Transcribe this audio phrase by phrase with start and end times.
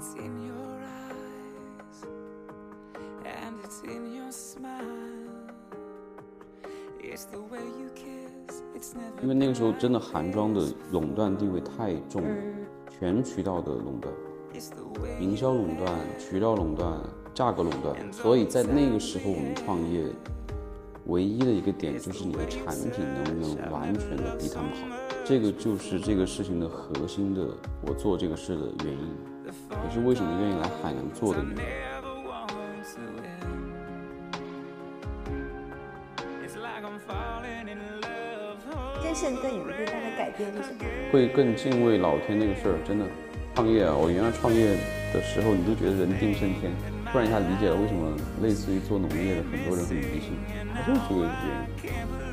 [0.00, 2.06] It's in your eyes,
[3.22, 4.72] and it's in your smile.
[7.02, 12.28] It's the way you kiss, it's never 因为那个时候真的韩妆的垄断地位太重了，
[12.88, 14.14] 全渠道的垄断
[14.54, 16.98] ，it's the way 营销垄断、渠道垄断、
[17.34, 20.06] 价格垄断，所以在那个时候我们创业，
[21.08, 27.46] 唯一的一个点就是你的产品能不能完全的比他们好，这个就是这个事情的核心的，
[27.86, 29.10] 我做这个事的原因，
[29.70, 31.56] 也是为什么愿意来海南做的原因。
[31.56, 32.56] never want to
[33.22, 33.70] end.
[36.44, 38.58] It's like I'm falling in love.
[38.72, 40.84] oh, 这件事对你的最大的改变是什么？
[41.12, 43.06] 会更敬畏老天那个事儿，真的。
[43.56, 44.78] 创业啊，我原来创业
[45.12, 46.70] 的时候，你都觉得人定胜天，
[47.10, 50.38] 突然一下理解了为什么类似于做农业的很多人很迷信，
[50.72, 51.28] 它就是这个原
[51.82, 52.29] 因。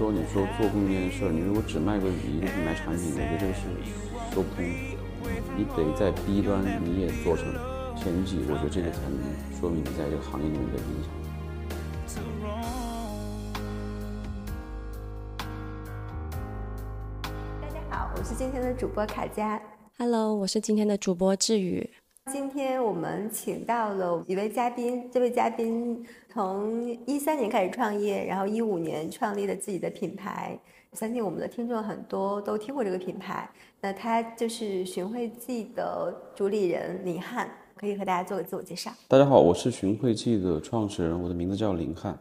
[0.00, 3.68] 说，你说做供应链的事儿，你如果只卖个一个品牌产品，我觉得这个是
[4.32, 4.72] 说不通的。
[5.54, 7.44] 你得在 B 端你也做成
[7.98, 9.20] 前几，我觉得这个才能
[9.60, 11.12] 说明你在这个行业里面的影响。
[17.60, 19.60] 大家好，我是今天的主播卡佳。
[19.98, 21.90] Hello，我是今天的主播志宇。
[22.32, 30.56] 今天我们请到了一位嘉宾，这位嘉宾从一三年开始创业，然后一五年创立了自己的品牌。
[30.92, 33.50] 相信我们的听众很多都听过这个品牌。
[33.80, 38.92] 那他就是寻荟记的主理人林汉，可以和大家做个自我介绍。
[39.08, 42.16] 大家好，我是寻荟记的创始人，我的名字叫林汉。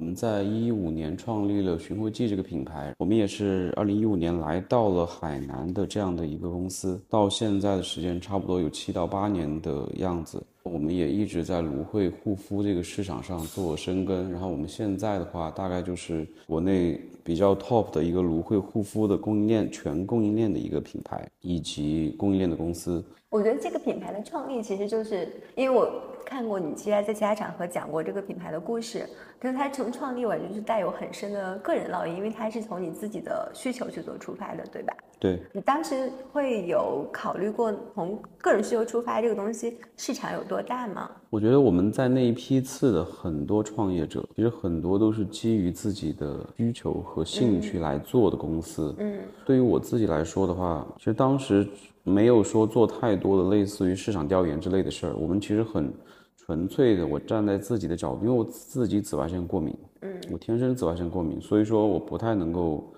[0.00, 10.42] 我们在一五年创立了寻汇记这个品牌，我们也是二零一五年来到了海南的这样的一个公司，到现在的时间差不多有七到八年的样子。
[10.62, 23.04] 我们也一直在芦荟护肤这个市场上做深耕，然后我们现在的话，大概就是国内比较 top 的一个芦荟护肤的供应链全供应链的一个品牌，以及供应链的公司。
[23.28, 25.88] 我觉得这个品牌的创立其实就是因为我
[26.24, 29.08] 看过你其实在其他场合讲过这个品牌的故事，
[29.38, 34.94] 但是它从创立我就是带有很深的个人烙印，因为它是从你自己的需求去做出发的，对吧？
[35.18, 41.10] 对，你当时会有考虑过从个人需求出发这个东西市场有多大吗？
[41.28, 48.94] 我觉得我们在那一批次的很多创业者，其实很多都是基于自己的需求和兴趣来做的公司。
[48.98, 51.68] 嗯，对于我自己来说的话，其实当时
[52.10, 55.92] 没有说做太多的类似于市场调研之类的事儿，我们其实很
[56.36, 62.92] 纯粹的，我站在自己的角度，因为我自己紫外线过敏，嗯，我天生紫外线过敏，所以说我不太能够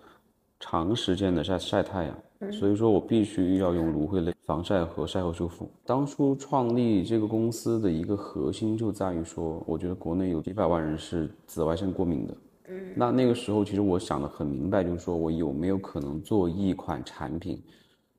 [0.59, 5.71] 长时间的晒晒太阳，所以说我必须要用芦荟类防晒和晒后修复。
[5.85, 12.37] 当初创立这个公司的一个核心就在于说，我觉得国内有几百万人是紫外线过敏的。
[12.69, 17.61] 嗯，那那个时候其实我想的很明白，就是说我有没有可能做一款产品，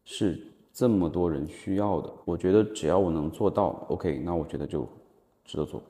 [0.04, 2.12] 是这么多人需要的。
[2.26, 4.88] 我觉得只要我能做到，OK，那我觉得就
[5.46, 5.82] 值得做。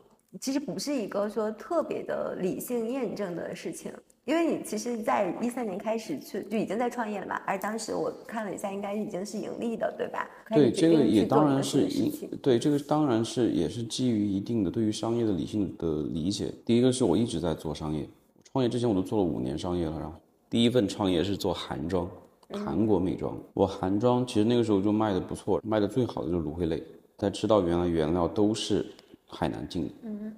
[0.41, 3.93] 其实不是一个说特别的理性验证的事情，
[4.25, 10.27] 因为你其实，在一三年开始去就已经在创业了嘛，而当时我看了一下，应该已经是盈利的，对吧？
[10.49, 12.09] 对，这个也当然是一。
[12.41, 16.51] 对这个当然是也是基于一定的对于商业的理性的理解。
[16.65, 18.09] 第一个是我一直在做商业，
[18.51, 20.17] 创业之前我都做了五年商业了，然后
[20.49, 22.09] 第一份创业是做韩妆，
[22.53, 23.37] 韩国美妆。
[23.53, 26.81] 我韩妆其实那个时候就卖的不错，卖的最好的就是芦荟类。
[27.17, 28.85] 才知道原来原料都是
[29.27, 29.87] 海南进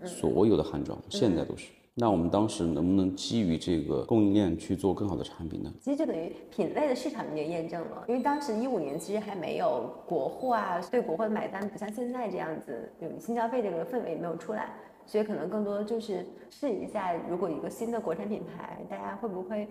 [0.02, 1.72] 的，所有的韩妆现在都是。
[1.98, 5.74] 那我们当时能不能基于这个供应链去做更好的产品呢？
[5.80, 14.74] 其实就等于品类的市场你也验证了，因为当时一五年其实还没有国货啊，对国货的买单不像现在这样子有新消费这个氛围没有出来，
[15.06, 19.66] 所以可能更多就是试一下，如果一个新的国产品牌，大家会不会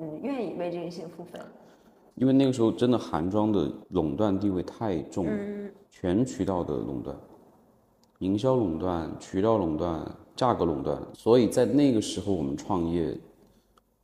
[0.00, 1.38] 嗯愿意为这件事情付费？
[2.16, 7.16] 因为那个时候真的韩妆的垄断地位太重了，全渠道的垄断，
[8.18, 10.04] 营销垄断、渠道垄断、
[10.36, 13.16] 价格垄断，所以在那个时候我们创业，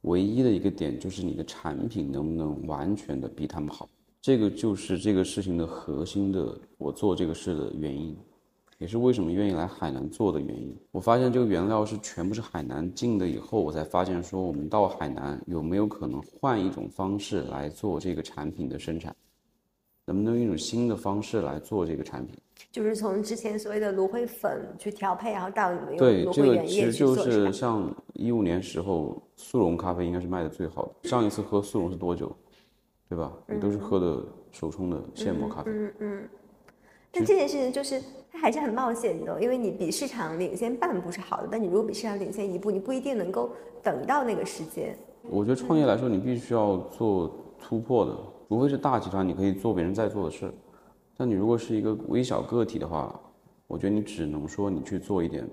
[0.03, 3.89] 唯一的一个点就是你的产品能不能完全的比他们好，
[4.21, 8.17] 这个就是这个事情的核心的，我做这个事的原因。
[8.79, 10.77] 也是为什么愿意来海南做的原因。
[10.93, 19.15] 我发现这个原料是全部是海南进的，以后我才发现说，我们到海南有没有可能换一种方式来做这个产品的生产，
[20.05, 22.37] 能不能用一种新的方式来做这个产品？
[22.71, 27.53] 就是从之前所谓的芦荟粉去调配，然后到你们用对，这个其实就是？
[27.53, 31.09] 像一五年时候速溶咖啡应该是卖的最好的。
[31.09, 32.31] 上一次喝速溶是多久？
[33.09, 33.33] 对吧？
[33.49, 34.23] 你都是喝的
[34.53, 35.71] 手冲的现磨咖啡。
[35.73, 36.29] 嗯嗯。
[37.11, 43.51] 但这件事情就是它还是很冒险的，因为你比市场领先半步是好的，但你如果比市场领先一步，你不一定能够
[43.83, 44.97] 等到那个时间。
[45.23, 47.31] 我觉得创业来说，你必须要做
[47.61, 48.17] 突破的，
[48.49, 50.53] 除非是大集团，你可以做别人在做的事儿。
[51.17, 53.21] 但你如果是一个微小个体的话，
[53.67, 55.47] 我觉得你只能说你去做一点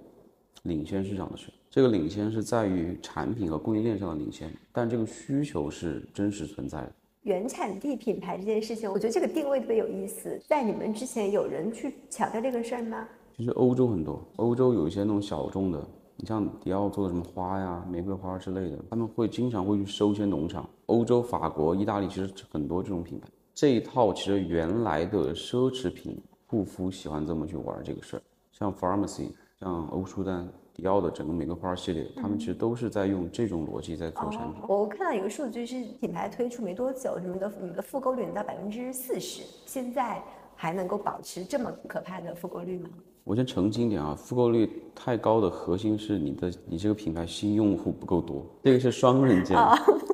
[0.63, 1.51] 领先市场的事。
[1.69, 6.92] 这个领先是在于产品和供应链上的领先，但这个需求是真实存在的。
[7.25, 10.39] 原产地品牌这件事情，我觉得这个定位特别有意思。
[10.48, 13.07] 在你们之前，有人去强调这个事儿吗？
[13.36, 15.83] 其实欧洲很多，欧洲有一些那种小众的，
[16.18, 20.69] 你像迪奥做的什么花呀、玫瑰花之类的，他们会经常会去收一些农场。
[20.86, 23.27] 欧洲、法国、意大利其实很多这种品牌。
[23.56, 30.48] 这一套其实原来的奢侈品护肤喜欢这么去玩这个事儿，像 Pharmacy，像欧舒丹。
[30.75, 34.62] 迪奥的整个玫瑰花系列，他们其实都是在用这种逻辑在做产品。
[34.68, 40.22] 我看到一个数据是，品牌推出没多久，你们的你们的复购率能到百分之四十，现在
[40.54, 42.89] 还能够保持这么可怕的复购率吗？
[43.24, 49.57] 我先澄清一点啊，复购率太高的核心是你的你这个品牌新用户不够多，这个是双刃剑，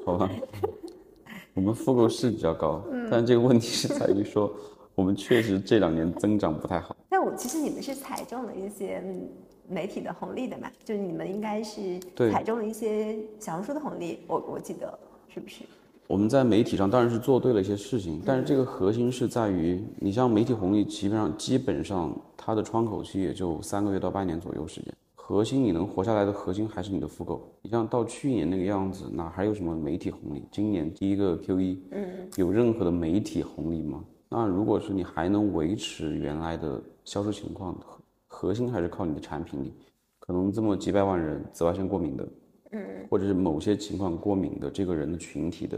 [0.06, 0.30] 好吧？
[1.56, 4.54] 我们复购是比较高，但这个问题是在于说，
[4.94, 6.96] 我们确实这两年增长不太好。
[7.10, 9.04] 但我其实你们是踩中了一些。
[9.72, 11.98] 媒体的红利的嘛，就是你们应该是
[12.32, 15.64] 踩中了一些小红书的红利，我我记得是不是？
[16.08, 27.50] 我们在媒体上当然是做对了一些事情，但是这个核心是在于，你像媒体红利，基本上基本上它的窗口期也就三个月到半年左右时间，核心你能活下来的核心还是你的复购。
[27.62, 30.44] 你像到去年那个样子，哪还有什么媒体红利？
[30.52, 34.04] 今年第一个 Q 一，嗯，有任何的媒体红利吗？
[34.28, 37.74] 那如果是你还能维持原来的销售情况？
[38.42, 39.72] 核心还是靠你的产品力，
[40.18, 42.28] 可能这么几百万人紫外线过敏的，
[42.72, 45.78] 嗯，或者是某些情况过敏的这个人的群体的，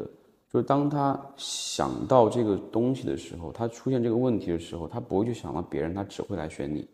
[0.49, 6.87] 就是当他想到这个东西的时候，他出现这个问题的时候，他不会去想到别人，他只会来选你。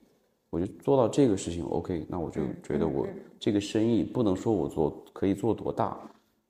[0.49, 3.05] 我就做到这个事情，OK，那我就觉得我
[3.39, 5.95] 这个生意不能说我做可以做多大，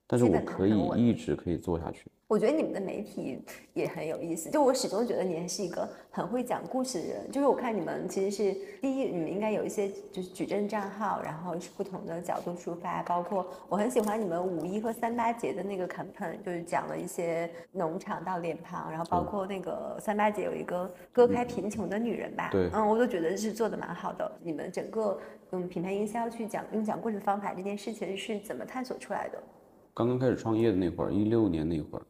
[0.07, 2.10] 但是我可以一直可以做下去。
[2.29, 3.41] 我觉得你们的媒体
[3.73, 7.31] 也很有意思，就我始终觉得你是一个很会讲故事的人。
[7.31, 13.01] 就是我看你们其实是第一，你们应该有一些就是矩阵账号，然后是不同的角度出发。
[13.01, 24.31] 包括我很喜欢你们五一和三八节的那个 campaign，就是讲了一些农场到脸庞，然后包括那个三八节有一个割开贫穷的女人吧，对，嗯，我都觉得是做的蛮好的。
[24.43, 29.41] 你们整个用品牌营销去讲用讲故事方法这件事情是怎么探索出来的？
[29.95, 32.03] 刚刚开始创业的那会儿，一六年那会儿。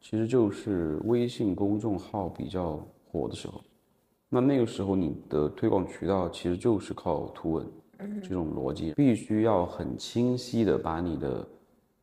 [0.00, 3.62] 其实就是微信公众号比较火的时候，
[4.28, 7.66] 那那个时候你的推广渠道其实就是靠图文，
[8.22, 11.46] 这种逻辑必须要很清晰的把你的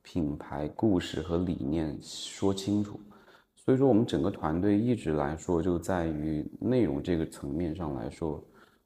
[0.04, 3.00] 品牌故事和理念说清楚。
[3.56, 8.42] 所以说我们整个团队一直来说就在于内容这个层面上来说，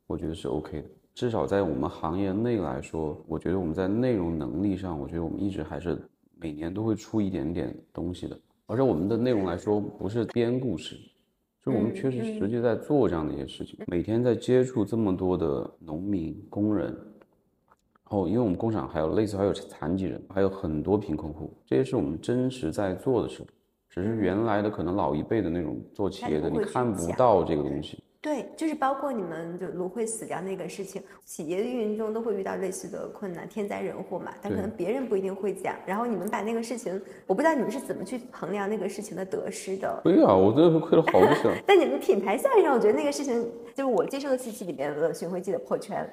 [0.07, 0.87] 我觉得是 OK 的。
[1.13, 6.01] 至少在我们行业内来说，我觉得我们在内容能力上，我觉得我们一直还是
[6.39, 8.39] 每年都会出一点点东西的。
[8.71, 10.95] 而且我们的内容来说，不是编故事，
[11.61, 16.97] 就我们确实实际在做这样的一些事情，每天在接触这么多的农民、工人，然
[18.05, 23.43] 后因为我们工厂还有类似还有残疾人，还有很多贫困户，这些是我们真实在做的事，
[23.89, 28.01] 只是原来的可能老一辈的那种做企业的，你看不到这个东西。
[28.23, 34.31] 对，就是包括你们就芦荟死掉那个事情，企业的运营中都会遇到类似的困难，天灾人祸嘛。
[34.43, 35.73] 但可能别人不一定会讲。
[35.87, 40.01] 然后你们把那个事情，我不知道你们是怎么去衡量那个事情的得失的。
[40.03, 41.51] 对啊，我真的是亏了好多钱。
[41.65, 43.41] 但你们品牌效应上，我觉得那个事情
[43.73, 46.07] 就是我接受的信息里面的巡回记的破圈。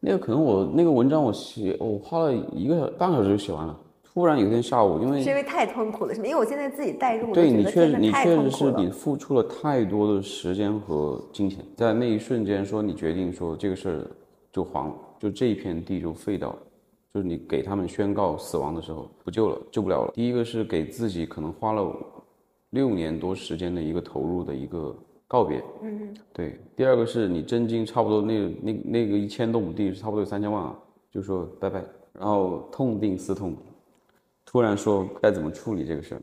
[0.00, 3.80] 那个可能我那个文章我写，我花了一个半个小时就写完了。
[4.14, 6.26] 突然有一天下午，因为是因为太痛苦了，是吗？
[6.26, 14.10] 因为我现在自己代入，对你确实，你确实是你付出了太多的时间和金钱，在那一瞬间说你决定说这个事儿
[14.50, 16.58] 就黄了，就这一片地就废掉了，
[17.14, 20.12] 就是你给他们宣告死亡的时候不救了，救不了了。
[20.14, 21.94] 第一个是给自己可能花了
[22.70, 24.96] 六年多时间的一个投入的一个
[25.28, 26.58] 告别，嗯，对。
[26.74, 30.76] 第二个是你真金差不多那那那个一千多亩地差不多有三千万啊，
[31.12, 33.54] 就说拜拜，然后痛定思痛。
[34.50, 36.22] 突然说该怎么处理这个事儿，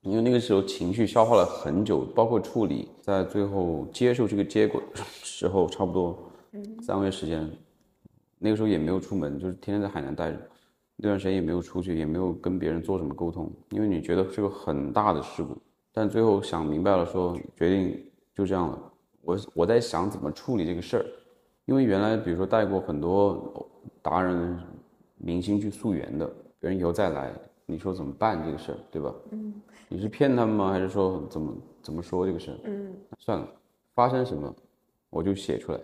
[0.00, 6.18] 因为那个时候情绪消化了很久，包括处理，在最后接受这个结果时候，差不多
[6.80, 7.46] 三个月时间，
[8.38, 10.40] 那个时候也没有出门，就是天天在海南待着，
[10.96, 15.54] 那段时间也没有出去，也没有跟别人做什么沟通，因为你觉得是个很大的事故，
[15.92, 18.92] 但最后想明白了，说决定就这样了。
[19.20, 21.04] 我我在想怎么处理这个事儿，
[21.66, 23.68] 因为原来比如说带过很多
[24.00, 24.58] 达人、
[25.18, 26.34] 明星去溯源的。
[26.64, 27.30] 别人以后再来，
[27.66, 29.14] 你说怎么办这个事儿，对吧？
[29.32, 29.52] 嗯，
[29.86, 30.72] 你是骗他们吗？
[30.72, 32.56] 还是说怎么怎么说这个事儿？
[32.64, 33.46] 嗯，算了，
[33.94, 34.50] 发生什么
[35.10, 35.80] 我就写出来，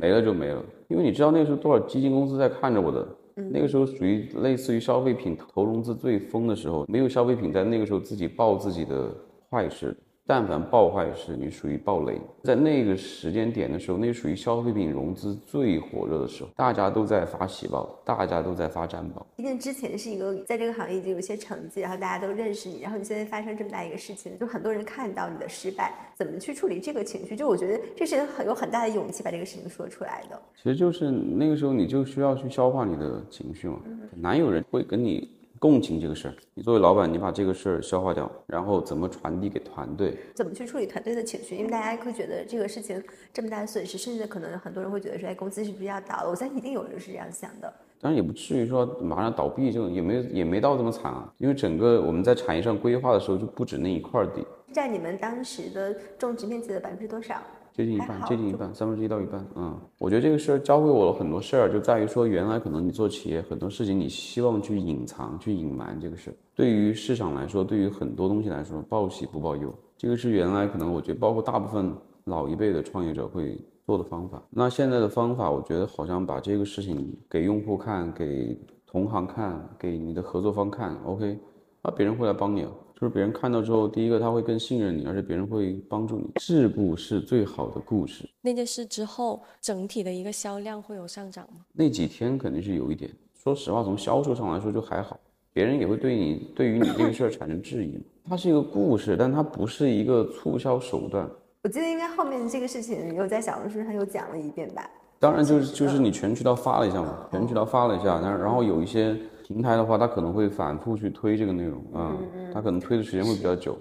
[0.00, 0.64] 没了就没了。
[0.88, 9.14] 因为你知道那个时候多少基金公司在看着我的，那个时候属于类似于消费品投融资最疯的时候，没有消费品在那个时候自己报自己的
[9.50, 9.94] 坏事。
[10.24, 12.20] 但凡爆坏事，你属于暴雷。
[12.44, 19.26] 在那个时间点的时候，那属于消费品融资最火热的时候，大家都在发喜报，大家都在发战报。
[19.36, 27.34] 毕竟之前是一个在这个行业已经有一些成绩，然后大家都认识你，然后你现在发生这么大一个事情，就很多人看到你的失败，怎么去处理这个情绪？
[27.34, 30.40] 就我觉得这是很有很大的勇气把这个事情说出来的。
[30.56, 33.80] 其实就是那个时候，你就需要去消化你的情绪嘛，
[34.12, 35.28] 很难有人会跟你。
[35.62, 40.18] 共情这个事儿，你作为老板，你把这个事儿消化掉，然后怎么传递给团队？
[40.34, 41.54] 怎么去处理团队的情绪？
[41.54, 43.00] 因为大家会觉得这个事情
[43.32, 46.30] 这么大的损失，甚至可能很多人会觉得说，哎，公司是不是要倒了？
[46.30, 47.72] 我相信一定有人是这样想的。
[48.00, 51.32] 当然也不至于说马上倒闭，就也没也没到这么惨啊。
[51.38, 54.44] 因为整个我们在产业上规划的时候，就不止那一块地。
[54.72, 57.36] 占你们当时的种植面积的百分之多少？
[57.72, 59.46] 接近一半，接近一半，三分之一到一半。
[59.54, 66.34] 嗯，我觉得这个事儿教会我了很多事儿，就在于说，原来可能你做企业很多事情，你希望去隐藏、去隐瞒这个事儿。
[66.54, 74.42] 对于市场来说，对于很多东西来说，报喜不报忧，这个是原来可能我觉得，包括大部分老一辈的创业者会做的方法。
[74.50, 78.54] 那现在的方法，我觉得好像把这个事情给用户看，给
[78.86, 81.38] 同行看，给你的合作方看，OK，
[81.82, 82.66] 那别人会来帮你。
[83.02, 86.30] 就是别人看到之后，第一个他会更信任你，而且别人会帮助你。
[86.40, 88.30] 事故是最好的故事。
[88.40, 91.62] 那件事之后，整体的一个销量会有上涨吗？
[91.72, 93.10] 那几天肯定是有一点。
[93.34, 95.18] 说实话，从销售上来说就还好。
[95.52, 98.00] 别人也会对你对于你这个事儿产生质疑。
[98.28, 101.28] 它是一个故事，但它不是一个促销手段。
[101.64, 104.88] 我记得应该后面这个事情，你又在小红书上又讲了一遍吧？
[105.18, 109.16] 当然就是就是你全渠道发了一下嘛，全渠道发了一下，然然后有一些。
[109.52, 112.16] 平台的话，它可能会反复去推这个内容啊，
[112.52, 113.76] 它可能推的时间会比较久，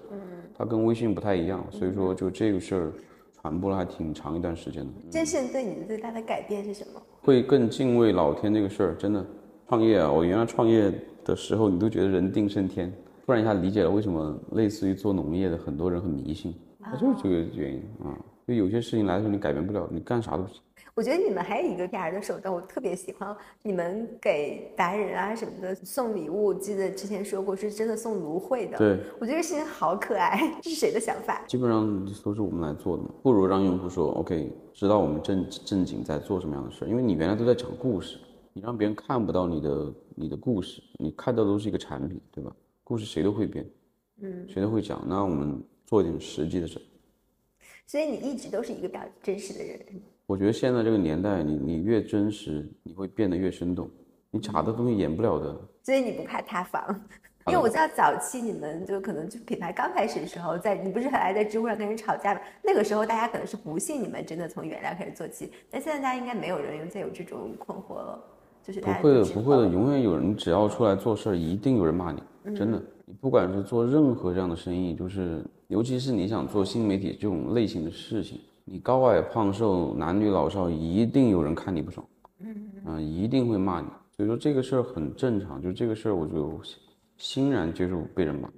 [0.58, 2.94] 它跟微信不太一样，所以说就这个事儿
[3.42, 4.92] 传播了还挺长一段时间的。
[5.10, 7.02] 这是对你最大的改变是什么？
[7.22, 9.26] 会更敬畏老天这个事儿，真的。
[9.70, 10.92] 创业啊，我原来创业
[11.24, 12.92] 的时候，你都觉得人定胜天，
[13.26, 18.20] 突然一下理解了为什么类似于做农业的很多人很迷信，它就是这个原因啊。
[18.46, 20.62] 就有些事情来的时候你改变不了，你干啥都行。
[20.94, 23.36] 我觉得你们还有一个 PR 的手段，我特别喜欢。
[23.62, 28.78] 你们给达人啊什么的送礼物，记得之前说过是真的送芦荟的。
[28.78, 30.38] 对，我觉得这事情好可爱。
[30.62, 31.44] 这是谁的想法？
[31.48, 33.10] 基本上都是我们来做的嘛。
[33.24, 36.88] 不如让用户说 OK，知道我们正正经在做什么样的事儿。
[36.90, 38.18] 因为你原来都在讲故事，
[38.52, 42.54] 你让别人看不到你的你的故事，你看到都是一个产品，对吧？
[42.84, 43.66] 故事谁都会编，
[44.22, 45.02] 嗯，谁都会讲。
[45.08, 46.82] 那我们做一点实际的事。
[47.88, 49.80] 所以你一直都是一个比较真实的人。
[50.32, 53.90] 我觉得现在这个年代，你你越真实，你会变得越生动。
[54.30, 55.54] 你假的东西演不了的。
[55.84, 56.82] 所以你不怕塌房？
[57.52, 62.40] 因为我知道早期你们就可能就品牌刚开始的时候，在你不是很爱在知乎上跟人吵架吗？
[62.64, 65.52] 那个时候大家可能是不信你们真的从原料开始做起。
[65.70, 68.18] 但现在大家应该没有人再有这种困惑了，
[68.64, 72.24] 就是不会的，不会的，永远有人，只要出来做事儿，一定有人骂你。
[72.56, 78.40] 真的，你不管是做任何这样的生意，就是尤其是你想做新媒体这种类型的事情。
[78.66, 82.06] 你高矮胖瘦男女老少一定有人看你不爽，
[82.40, 86.60] 嗯嗯，一定会骂你，所以说这个事儿很正常，就这个事儿我就
[87.18, 88.50] 欣然接受被人骂。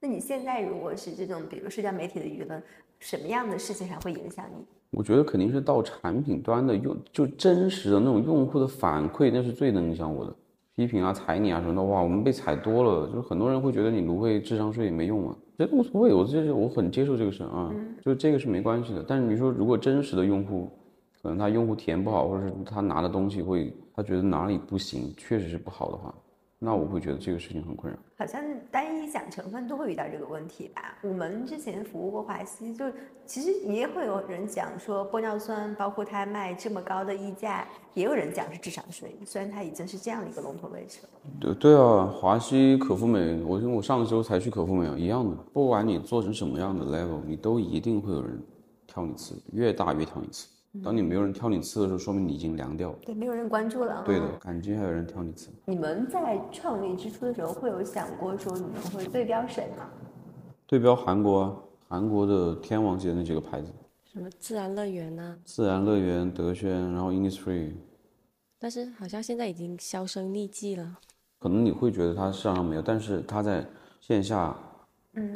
[0.00, 2.62] 那你现在如果是这种，比如社交媒体的舆论，
[2.98, 4.64] 什么样的事情还会影响你？
[4.90, 10.34] 我觉得肯定是到产品端的用，就真实的那种用户的反馈，那是最能影响我的。
[10.74, 15.36] 批评啊、踩你啊什么的，哇，我们被踩多了，就是很多人会觉得你芦荟智商税也没用啊。
[15.66, 19.04] 这无所谓，我这是我很接受这个事啊，就这个是没关系的。
[19.06, 20.68] 但是你说，如果真实的用户，
[21.22, 26.12] 可能他用户体验不好，或者是他拿的东西会，他觉得哪里不行，确实是不好的话。
[26.64, 28.40] 那我会觉得这个事情很困扰，好像
[28.70, 30.96] 单一讲成分都会遇到这个问题吧。
[31.02, 32.84] 我们之前服务过华西，就
[33.26, 39.12] 其实也会有人讲说玻尿酸，包括它卖这么高的溢价，也有人讲是智商税。
[39.26, 41.08] 虽然它已经是这样的一个龙头位置了。
[41.40, 45.36] 对对啊，华西可复美，我我上个周才去可复美啊，一样的。
[45.52, 48.40] 不管你做成什么样的 level，你都一定会有人
[48.86, 50.46] 挑你刺，越大越挑你刺。
[50.82, 52.98] 当你没有人挑你刺的时候，说明你已经凉掉了。
[53.02, 54.02] 对，没有人关注了。
[54.06, 55.50] 对的，感觉还有人挑你刺。
[55.66, 59.86] 你们在创立之初的时候，会有想过说你们会对标谁吗？
[60.66, 63.70] 对标韩国，韩国的天王级的那几个牌子。
[64.04, 65.36] 什么自然乐园呢？
[65.44, 67.72] 自然乐园、德轩，然后 Innisfree。
[68.58, 70.98] 但是好像现在已经销声匿迹了。
[71.38, 73.66] 可能你会觉得它市场上没有，但是它在
[74.00, 74.56] 线下，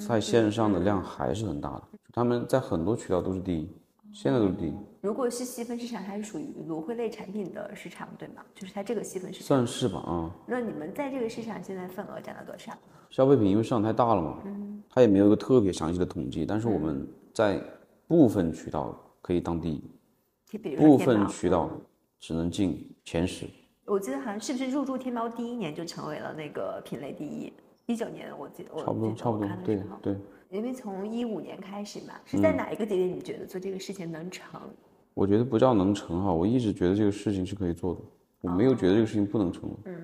[0.08, 1.82] 在线上的量还是很大的。
[2.12, 3.68] 他们在很多渠道都是第一。
[4.14, 4.72] 现在都是第一。
[5.06, 8.42] 如果是细分市场，它是属于芦荟类产品的市场，对吗？
[8.56, 9.46] 就是它这个细分市场。
[9.46, 10.34] 算是吧，啊。
[10.48, 12.72] 那你们在这个市场现在份额占了多少？
[13.08, 17.62] 消费品因为市场太大了嘛，嗯，它也没有一个特别详细的统计，但是我们在
[18.08, 19.80] 部分渠道可以当第一。
[20.58, 21.70] 比如部分渠道
[22.18, 23.46] 只能进前十。
[23.84, 27.52] 我记得好像是不是入驻天猫第一年就成为了那个品类第一？
[27.86, 30.16] 一九年我记得我差不多，差不多对对。
[30.50, 34.60] 因为从一五年开始嘛，是在嗯哪一个节点你觉得做这个事情能成？
[35.16, 38.00] 我觉得不叫能成哈，我一直觉得这个事情是可以做的，
[38.42, 39.62] 我没有觉得这个事情不能成。
[39.86, 39.94] 嗯，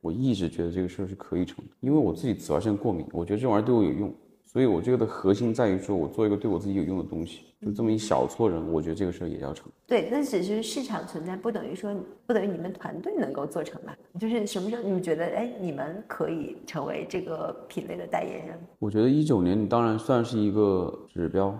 [0.00, 4.14] 我一直觉得这个事儿是可以成的，因为我自己紫外线过敏，我觉得这玩意儿对我有用，
[4.46, 9.66] 所以我这个的核心在于说我做一个对我自己有用的东西，就这么一小撮人，我觉得这个事儿也要成。
[9.84, 11.92] 对，那只是市场存在，不等于说
[12.24, 13.98] 不等于你们团队能够做成吧？
[14.20, 18.56] 就是什么时候你们觉得，哎，你们可以成为这个品类的代言人？
[18.78, 21.58] 我觉得一九年当然算是一个指标，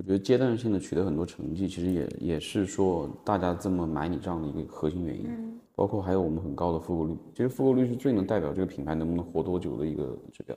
[0.00, 5.28] 我觉得阶段性的取得很多成绩，其实也也是说大家这么买你账的一个核心原因。
[5.74, 10.56] 包括还有我们很高的复购率，其实复购率是最能代表这个品牌能不能活多久的一个指标。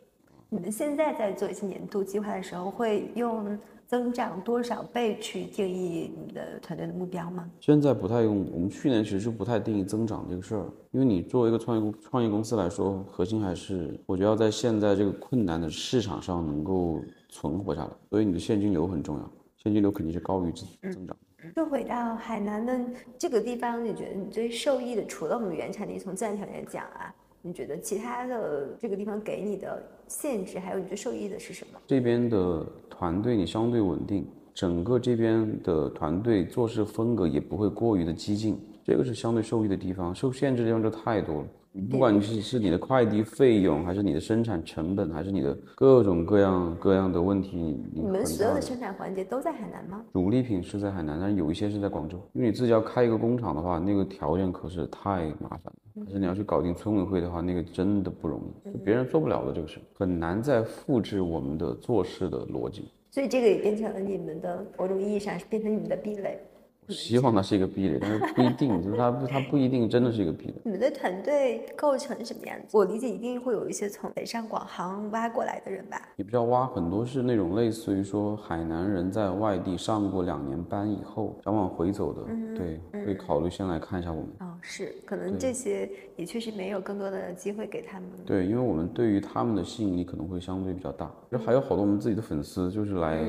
[0.50, 7.50] 你们现在在做一些年度计划的时候，会用增长多少倍去定义你们的团队的目标吗？
[7.59, 17.00] 现在不太用，我们去年其实就不太定义增长这个事儿，因为你作为一个创业公创业公司来说，核心还是我觉得要在现在这个困难的市场上能够
[17.33, 21.17] 存活下来，所以你的现金流很重要，现金流肯定是高于增增长。
[21.55, 22.79] 说回到海南的
[23.17, 31.79] 这个地方，你觉得你最受益的，除了我们原产地从自然条件讲啊，你觉得其他的这个地方给你的限制，还有你最受益的是什么？
[31.87, 40.13] 这边的团队你相对稳定，整个这边的团队做事风格也不会过于的激进，这个是相对受益的地方。
[40.13, 41.47] 受限制的地方就太多了。
[41.89, 47.58] 不管你是是你的快递费用，还是你的生产成本，还是你的各种各样各样的问题，
[47.92, 50.06] 你们所有的生产环节都在海南吗？
[50.13, 52.18] 主力品是在海南，但是有一些是在广州。
[52.34, 55.74] 因为你自己要开一个工厂的话，那个条件可是太麻烦了。
[55.96, 62.92] 但是你要去搞定村委会的话，那个真的不容易，就别人做不了的这个事，很难再复制我们的做事的逻辑。
[63.09, 66.40] 所以这个也变成了你们的某种意义上是变成你们的壁垒。
[66.87, 70.53] 我希望它是一个壁垒，但是不一定，就是它不，它不一定真的是一个壁垒。
[70.65, 72.77] 你们的团队构成什么样子？
[72.77, 76.01] 我理解一定会有一些从北上广杭挖过来的人吧？
[76.17, 82.22] 也不叫挖，很多是那种类似于说海南人在外地上过两年班以后想往回走的，
[82.55, 84.29] 对，会考虑先来看一下我们。
[84.39, 88.09] 哦，是，可能这些也确实没有更多的机会给他们。
[88.25, 93.24] 对，因为我们对于他们的吸引力可能会相对比较大，就还有好多我们自己的粉丝就是来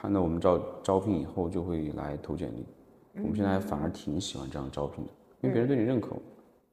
[0.00, 2.64] 看到我们招招聘以后就会来投简历，
[3.16, 5.10] 我们现在反而挺喜欢这样招聘的，
[5.42, 6.16] 因为别人对你认可，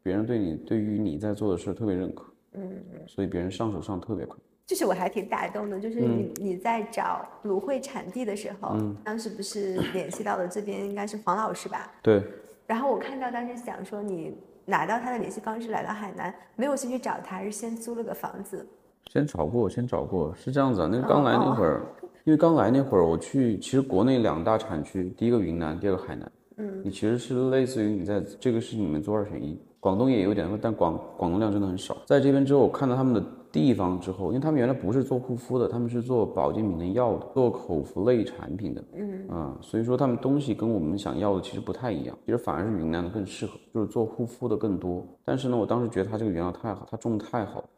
[0.02, 4.38] 别人对你对于你在做的事特别认可，嗯，所以别人上手上特别快。
[4.66, 11.92] 就是我还挺打动的，就是你、你在找芦荟产地的时候，当时不是联系到了这边应该是黄老师吧？
[12.02, 12.24] 对，
[12.66, 18.66] 然后我看到当时想说你拿到他的联系方式来到海南，没有先去找他，是先租了个房子。
[19.10, 20.90] 先找过，先找过，是这样子啊。
[20.92, 21.82] 那个刚来那会儿，
[22.28, 26.30] 因为刚来那会儿，我去，其实国内两大产区，第一个云南，第二个海南。
[26.58, 31.96] 嗯，你其实是类似于你在这个事情里面做二选一，广东也有点，但广广东量真的很少。
[32.06, 38.84] 在这边之后，我看到他们的地方之后，因为他们原来不是做护肤的，他们是做保健品的药的，做口服类产品的。
[38.94, 45.02] 嗯啊，所以说他们东西跟我们想要的其实不太一样，其实反而是云南的更适合，就是做护肤的更多。
[45.24, 47.70] 但是呢，我当时觉得他这个原料太好，他种的太好了。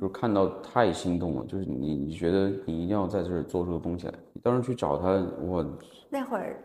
[0.00, 4.14] 就是看到太心动了，就是你你觉得你一定要在这儿做出个东西来。
[4.32, 5.08] 你当时去找他，
[5.40, 5.64] 我
[6.10, 6.56] 那会儿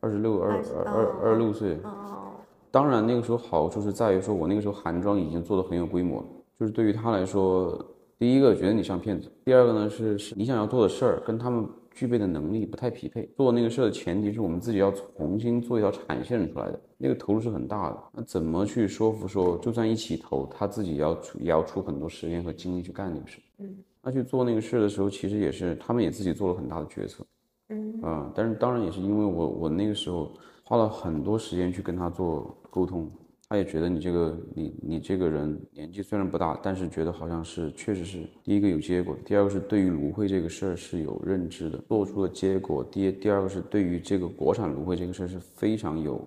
[0.00, 2.32] 二十六二二二二十六岁，哦，
[2.70, 6.26] 当然那个时候好处是在于说我那个时候韩妆已经做的很有规模了，
[6.58, 7.78] 就是对于他来说，
[8.18, 11.66] 第一个觉得你像骗子，第二个呢是是你想要做的事儿跟他们
[12.00, 13.28] 具备的能力不太匹配。
[13.36, 18.02] 做那个事的前提是我们自己要重新做一条产线出来的，那个投入是很大的。
[18.10, 23.38] 那怎么去说服说，就算一起投，他自己要出也要出很多时间和精力去干那个事。
[23.58, 27.22] 嗯，那去做那个事的时候，其实也是他们也自己做了很大的决策。
[27.68, 30.32] 嗯啊，但是当然也是因为我我那个时候
[30.64, 33.10] 花了很多时间去跟他做沟通，
[33.50, 42.84] 他也觉得你这个你你这个人年纪虽然不大，但是觉得好像是确实是第一个有结果，第二个是对于芦荟这个事儿是有认知的，做出了结果。
[42.84, 46.24] 第第二个是对于这个国产芦荟这个事儿是非常有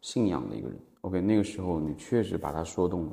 [0.00, 0.76] 信仰的一个人。
[1.02, 3.12] OK，那个时候你确实把他说动了。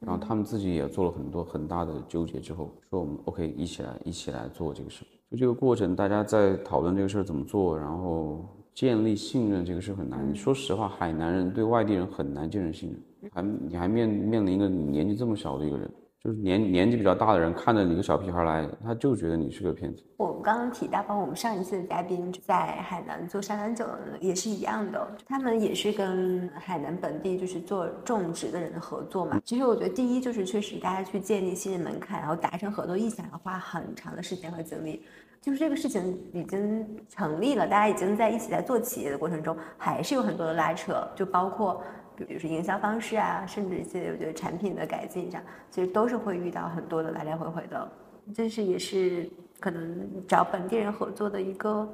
[0.00, 5.06] 然后他们自己也做了很多很大的纠结之后，说我们 OK 一起来一起来做这个事儿。
[5.30, 8.42] 就这个过程，大家在讨论这个事儿怎么做，然后
[8.74, 10.34] 建立信任这个是很难。
[10.34, 15.90] 说实话，海南人对外地人很难建立信任，还你还面面临一个年纪这么小的一个人，
[16.22, 20.02] 就是年年纪比较大的人看着你个小屁孩来，他就觉得你是个骗子。
[20.16, 23.84] 我们刚刚提到，包括我们上一次的嘉宾在海南做沙南酒
[24.20, 29.40] 也是一样的，他们也是跟海南本地就是做种植的人合作嘛。
[29.44, 35.02] 其实我觉得第一就是确实大家去建立信任门槛，然后达成合作意向要花很长的时间和精力。
[35.42, 41.82] 就是这个事情已经成立了，大家已经在一起在做企业的过程中，还是有很多的拉扯，就包括。
[42.14, 47.90] 比如说营销方式啊，甚至一些我觉得产品的改进上，其实都是会遇到很多的来来回回的，
[48.34, 49.28] 这是也是
[49.58, 51.88] 可能找本地人合作的一个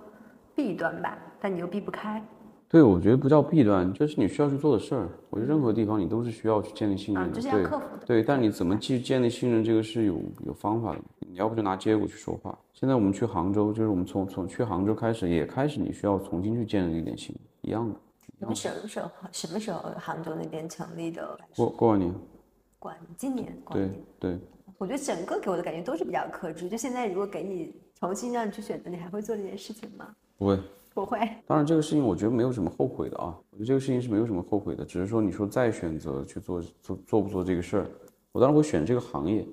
[0.56, 2.22] 弊端吧，但你又避不开。
[2.68, 5.08] 对，我觉得不叫弊端，就是你需要去做的事儿。
[5.30, 8.04] 我觉得任何地方你都是需要去建立信任的，这是要克服的。
[8.04, 10.98] 对，但你怎么去建立信任，这个是有有方法的。
[11.38, 12.58] 你要不就拿结果去说话。
[12.72, 17.94] 现在我们去杭州，就是我们从从去杭州开始，也开始你需要重新去建立一点信，一样的。
[18.40, 21.38] 你们什么时候什么时候杭州那边成立的？
[21.54, 22.12] 过过完年。
[22.80, 23.56] 过今年。
[23.70, 24.38] 对对。
[24.78, 26.68] 我觉得整个给我的感觉都是比较克制。
[26.68, 30.08] 就现在如果给你重新让你去选择，你还会做这件事情吗？
[30.38, 30.58] 不会。
[30.92, 31.20] 不会。
[31.46, 33.38] 当然这个事情我觉得没有什么后悔的啊。
[33.50, 37.86] 我觉得这个事情是没有什么后悔的，只是说你说再选择去做做做不做这个事儿，
[38.32, 39.46] 我当然会选这个行业。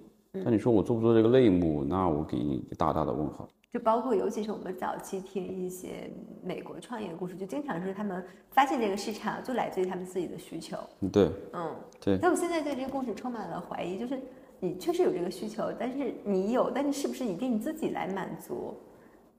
[0.44, 3.48] 但你说我做不做这个类目，那我给你一个大大的问号。
[3.72, 6.10] 就包括，尤其是我们早期听一些
[6.42, 10.78] 美国创业的故事，就经常是他们发现这个市场就来自于他们自己的需求。
[11.12, 12.18] 对，嗯，对。
[12.22, 14.18] 但我现在对这个故事充满了怀疑，就是
[14.62, 18.74] 你确实有这个需求，但是你有，但是是不是一定你自己来满足？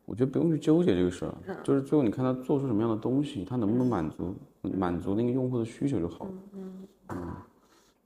[0.04, 6.30] 我觉得不用去纠结这个事儿，就是最后你看他做出什么样的东西，他能不能满足满足那个用户的需求就好了。
[6.52, 7.16] 嗯嗯。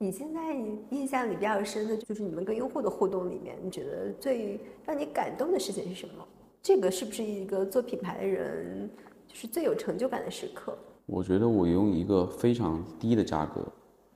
[0.02, 0.56] 你现在
[0.88, 6.26] 印象里比较深的就是你们跟用户的互动里面，你觉得最让你感动的事情是什么？
[6.62, 8.88] 这个是不是一个做品牌的人
[9.28, 10.74] 就是最有成就感的时刻？
[11.04, 13.60] 我觉得我用一个非常低的价格，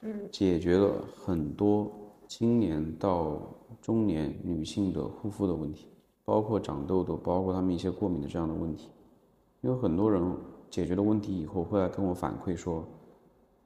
[0.00, 1.92] 嗯，解决了很多
[2.26, 3.42] 青年到
[3.82, 5.88] 中年女性的护肤的问题，
[6.24, 8.88] 包括长痘痘，包括她们一些过敏的这样的问题。
[9.60, 10.34] 因为很多人
[10.70, 12.82] 解决了问题以后，会来跟我反馈说。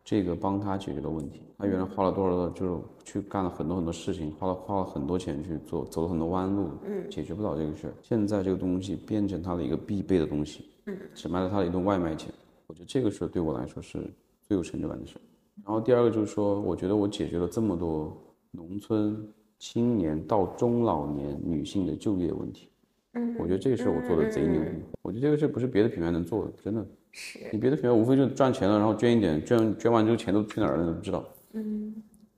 [0.09, 7.93] 这个帮他解决了问题，他原来花了多少的，就是去干了很多很多事情，花了花了很多钱去做，走了很多弯路，嗯，解决不了这个事儿。
[8.01, 12.33] 现在这个东西变成他的一个必备的东西，嗯，只卖了他的一顿外卖钱，
[12.69, 13.99] 我觉得这个事儿对我来说是
[14.41, 15.21] 最有成就感的事儿。
[15.63, 18.17] 然后第二个就是说，我觉得我解决了这么多
[18.51, 19.15] 农村
[19.59, 22.71] 青年到中老年女性的就业问题，
[23.13, 24.71] 嗯，我觉得这个事儿我做的贼牛逼，
[25.03, 26.87] 我觉得这个事儿不是别的品牌能做的，真的。
[27.13, 31.25] 是你别的学校无非就赚钱了，然后捐一点，捐捐完之后钱都去哪儿了，你都不知道。
[31.53, 31.95] 嗯，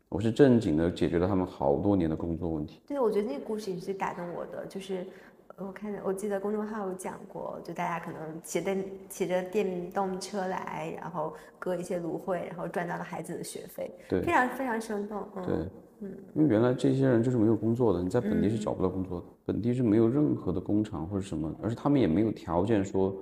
[0.08, 2.80] 我是正经的解决了他们好多年的工作问题。
[2.86, 5.04] 对，我觉得那个故事也是最打动我的，就是
[5.58, 8.76] 我看我记得公众号有讲过，就大家可能骑着
[9.08, 15.26] 骑着电动车来，然后割一些芦荟，然后赚到了孩子的学费，对，非常非常生动。
[15.44, 15.54] 对，
[16.00, 23.14] 嗯，因为原来这些人就是没有工作的，你在本地是找不到工作的，本地是没有任何的工厂或者什么，而且他们也没有条件说。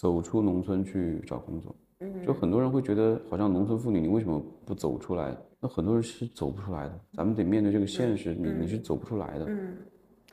[0.00, 1.76] 走出农村去找工作，
[2.26, 5.36] 就很多人会觉得，好像农村妇女你为什么不走出来？
[5.60, 9.44] 那很多人是走不出来的，咱们得面对这个现实，你你是走不出来的。
[9.46, 9.76] 嗯，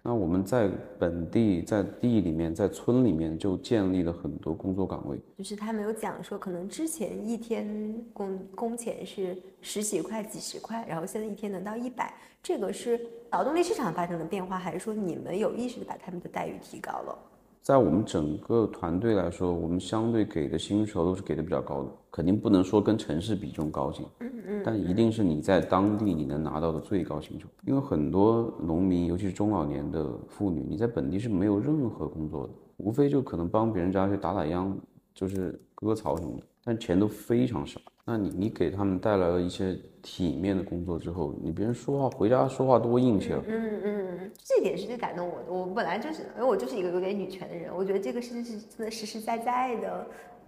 [0.02, 5.20] 那我们在本地，在地里面，在村里面就建立了很多工作岗位。
[5.38, 12.98] 就是他没有讲说，可能之前一天工工钱是十几块、几十块，然后现在一天能到一百，这个是
[13.34, 17.20] 劳动力市场发生了变化，还是说你们有意识的把他们的待遇提高了？
[17.68, 27.46] 在我们整个团队来说，我们相对给的薪酬都是给的比较高的，肯定不能说跟城市比重高薪，嗯嗯，但一定是你在当地你能拿到的最高薪酬。
[27.66, 34.74] 因为很多农民，尤其是中老年的妇女，你在本地是没有任何工作的，无非就可能帮别人家去打打秧，
[35.14, 37.82] 就是割草什么的，但钱都非常少。
[38.10, 43.42] 那你你给他们带来了一些体面的工作之后，你别人说话回家说话多硬气啊。
[43.46, 45.52] 嗯嗯，这点是最感动我的。
[45.52, 50.08] 我本来就是，因为我就是一个有点女权的人，我觉得这个事情是真的实实在在的。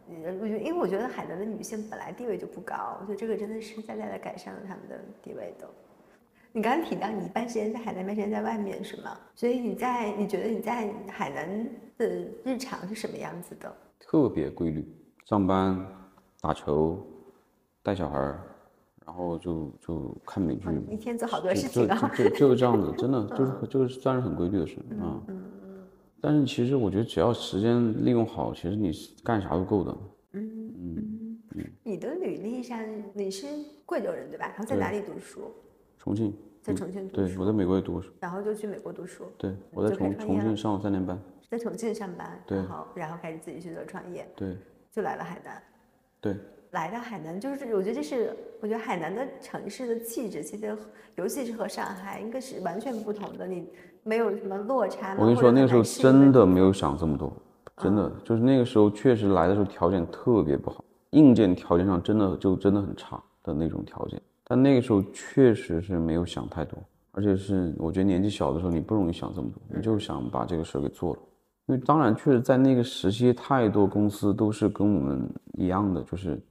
[0.09, 5.67] 我觉得，因为我觉得海南的女性本来地位就不高，我觉得这个真的实实在在的改善了她们的地位的。
[6.53, 9.19] 你刚刚提到你一半时间在海南，一半时间在外面，是吗？
[9.35, 11.67] 所以你在你觉得你在海南
[11.97, 12.07] 的
[12.45, 13.75] 日常是什么样子的？
[13.99, 14.87] 特别规律，
[15.25, 15.85] 上班、
[16.39, 17.05] 打球。
[17.89, 18.39] 带小孩儿，
[19.03, 25.19] 然后就就看美剧，一天做好多事情啊，就就是这样子，真的 就是就是算是很规律的事啊。
[25.27, 25.45] 嗯
[26.21, 28.91] 但是其实我觉得只要时间利用好，其实你
[29.23, 29.97] 干啥都够的。
[30.33, 31.65] 嗯嗯嗯。
[31.81, 32.77] 你的履历上
[33.13, 33.47] 你是
[33.87, 34.45] 贵州人对吧？
[34.49, 35.49] 然后在哪里读书？
[35.97, 36.31] 重庆。
[36.61, 37.15] 在重庆读。
[37.15, 38.11] 对，我在美国也读书。
[38.19, 39.23] 然后就去美国读书。
[39.37, 41.17] 对，我在重重庆上了三年班。
[41.49, 44.29] 在重庆上班，然后然后开始自己去做创业。
[44.35, 44.55] 对。
[44.91, 45.63] 就来了海南。
[46.19, 46.35] 对。
[46.71, 50.77] 来到海南，就是我觉得这是我觉得海南的城市的气质，其实
[51.15, 53.47] 尤其是和上海应该是完全不同的。
[53.47, 53.67] 你
[54.03, 55.17] 没有什么落差吗？
[55.19, 57.33] 我跟你说，那个时候真的没有想这么多，
[57.77, 64.21] 真的就是那个时候确实来的时候条件特别不好，硬件条件上真的就真的很差的那种条件。
[64.43, 66.77] 但那个时候确实是没有想太多，
[67.11, 71.19] 而且是我觉得年纪小的时候你不容易想这么多，你就想把这个事儿给做了。
[71.65, 76.41] 因为当然确实在那个时期，太多公司都是跟我们一样的，就是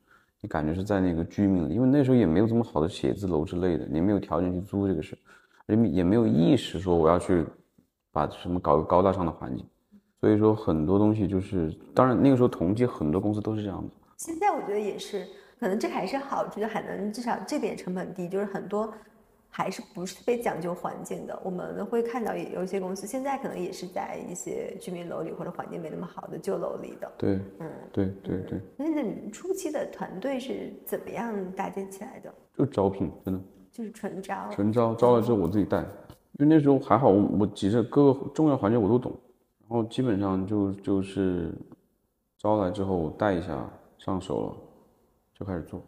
[0.40, 5.18] 你感觉是在那个居民，因为那时候也没有这么好的写字楼之类的，你没有条件去租这个事，
[5.66, 7.44] 也也没有意识说我要去
[8.12, 9.66] 把什么搞个高大上的环境，
[10.20, 15.26] 所以说很多东西就是，当然那个时候同济很多公司都是这样的，现在我觉得也是，
[15.58, 18.92] 可能这还是好处，就海南至少这点成本低，就是很多
[19.50, 21.40] 还是不是特别讲究环境的。
[21.44, 27.10] 我们会看到也有一些公司现在可能也是在一些居民楼里或者环境没那么好的旧楼里的。
[27.18, 32.32] 对，嗯，对对对，那那你们初期的团队是怎么样搭建起来的？
[32.56, 33.40] 就招聘真的。
[33.70, 35.86] 就是纯招，纯招招了之后我自己带，因
[36.40, 39.12] 为那时候还好，我我其实各个重要环节我都懂，
[39.60, 41.54] 然后基本上就就是
[42.38, 44.56] 招来之后带一下上手了，
[45.32, 45.80] 就开始做，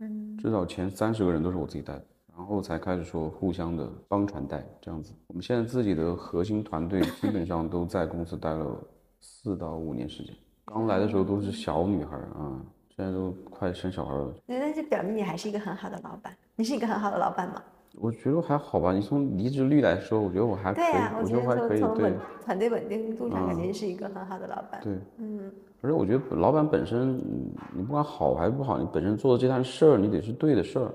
[0.00, 2.04] 嗯，至少前三十个人都是我自己带的，
[2.36, 5.12] 然后才开始说互相的帮传带这样子。
[5.28, 8.76] 我们现在自己的核心团队基本上都在公司待了
[9.20, 12.60] 四到五年时间，刚来的时候都是小女孩儿啊，
[12.96, 14.34] 现在都快生小孩了。
[14.46, 16.36] 那那就表明你还是一个很好的老板。
[16.56, 17.62] 你是一个很好的老板吗？
[17.96, 20.84] 我觉得还好吧，你从离职率来说，我觉得我还可以，
[21.16, 22.12] 我觉觉得我还可以，对
[22.44, 24.80] 团队稳定度上，肯嗯定是一个很好的老板。
[24.82, 24.98] 对。
[25.18, 30.92] 嗯，而且我觉得老板本身，嗯你不管好还是不好，你本身做的这摊事儿，你得是对的事儿，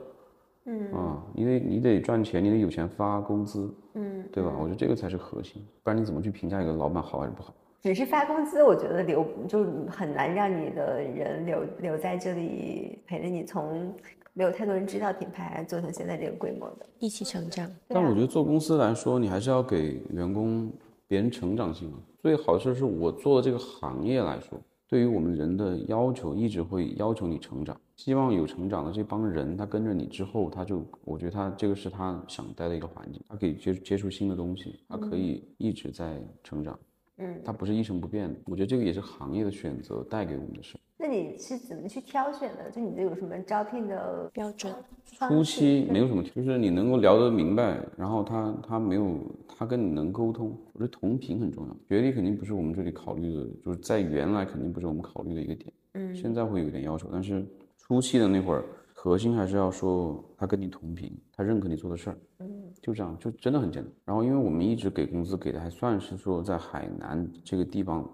[0.69, 4.53] 嗯啊，你得你得赚钱，你得有钱发工资，嗯，对吧？
[4.59, 7.51] 我觉得这个才是核心，不然你怎么去评价一个老板好还是不好？
[7.81, 13.91] 只是发工资，我觉得留就很难让你的人留留在这里陪着你，从
[14.33, 16.85] 没有太多人知道品牌做成现在这个规模的。
[16.99, 17.65] 一起成长。
[17.65, 20.71] 啊但我觉得做公司来说，你还是要给员工
[21.07, 21.97] 别人成长性啊。
[22.21, 36.79] 最好的事是我做的这个行业来说，对于我们人的要求一直会要求你成长，希望有成长的这帮人，他跟着你之后，他就我觉得他这个是他想待的一个环境，他可以接接触新的东西，他可以一直在成长，
[37.17, 38.39] 嗯，他不是一成不变的。
[38.45, 40.75] 我觉得这个也是行业的选择带给我们的事。
[41.01, 42.69] 那你是怎么去挑选的？
[42.69, 44.73] 就你这有什么招聘的标准
[45.05, 51.75] 初期没有什么，就是你能够聊得明白，然后他他没有他跟你能沟通，我觉得同频很重要。
[51.87, 57.45] 学历肯定不是我们这里考虑的，就是在原来肯定不是我们考虑的一个点，嗯，现在会有点要求，但是
[57.77, 62.47] 初期的那会儿，核心还是要说他跟你同频，他认可你做的事儿，嗯，
[62.81, 63.91] 就这样，就真的很简单。
[64.03, 68.07] 然后因为我们一直给工资给的还算是说在海南这个地方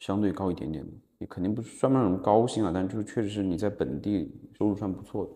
[0.00, 0.90] 相对高一点点的，
[1.22, 5.30] 也肯定不是算不上什么高薪啊，但就是确实是你在本地收入算不错的。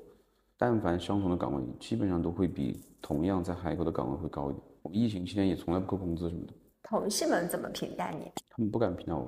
[0.58, 4.62] 但凡相同的岗位，基本上都会比同样在海口的岗位会高一点。
[4.82, 8.32] 我们疫情期间也从来不扣工资什么的，同事们怎么评价你？
[8.50, 9.24] 他们不敢评价我。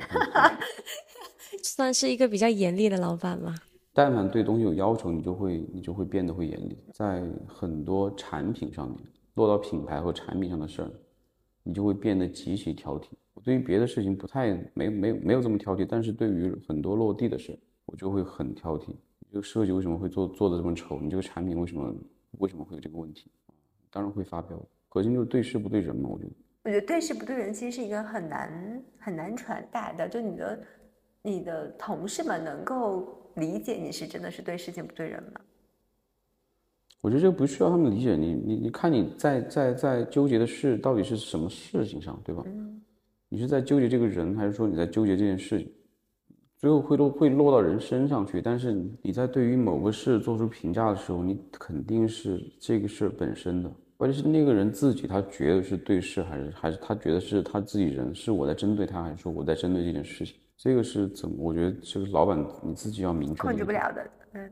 [1.62, 3.54] 算是一个比较严厉的老板吗？
[3.94, 6.76] 但凡对东西有要求，你就会你就会变得会严厉。
[6.92, 8.98] 在很多产品上面，
[9.34, 10.90] 落到品牌和产品上的事儿，
[11.68, 13.08] 你就会变得极其挑剔。
[13.34, 18.88] 我对于别的事情不太没没没有这么挑剔，但是对于很多落地的事，我就会很挑剔。
[18.88, 20.98] 你这个设计为什么会做做的这么丑？
[20.98, 21.94] 你这个产品为什么
[22.38, 23.30] 为什么会有这个问题？
[23.90, 24.58] 当然会发飙。
[24.88, 26.30] 核心就是对事不对人嘛，我觉得。
[26.64, 30.60] 我觉得对事不对人其实是一个很难很难传达的，就你的
[31.20, 35.40] 你的同事们能够理解你是真的是对事情不对人吗？
[37.00, 42.44] 我觉得这个不需要他们理解你，你你看你在在在纠结的事到底是什么事情上，对吧？
[43.28, 45.70] 你是在纠结这个人，还是说你在纠结这件事情？
[46.56, 60.34] 最后会落会落到人身上去，但是你在对于某个事做出评价的时候，你肯定是这个事本身的，关键是那个人自己他觉得是对事，还是还是他觉得是他自己人，是我在针对他，还是说我在针对这件事情？
[60.56, 61.36] 这个是怎么？
[61.38, 64.50] 我觉得就是老板你自己要明确的控制不了的，嗯，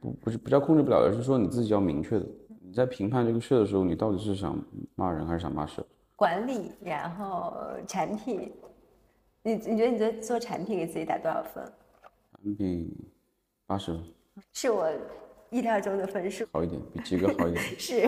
[0.00, 2.26] 不不是不叫控制不了，而是说你自己要明确的。
[2.62, 4.58] 你在评判这个事的时候，你到底是想
[4.94, 5.84] 骂人还是想骂事？
[6.16, 7.54] 管理，然后
[7.86, 8.52] 产品，
[9.42, 11.64] 你你觉得你在做产品给自己打多少分？
[12.32, 12.90] 产品
[13.66, 14.02] 八十分
[14.52, 14.88] 是我
[15.50, 18.02] 意料中的分数，好一点，比及格好一点， 是，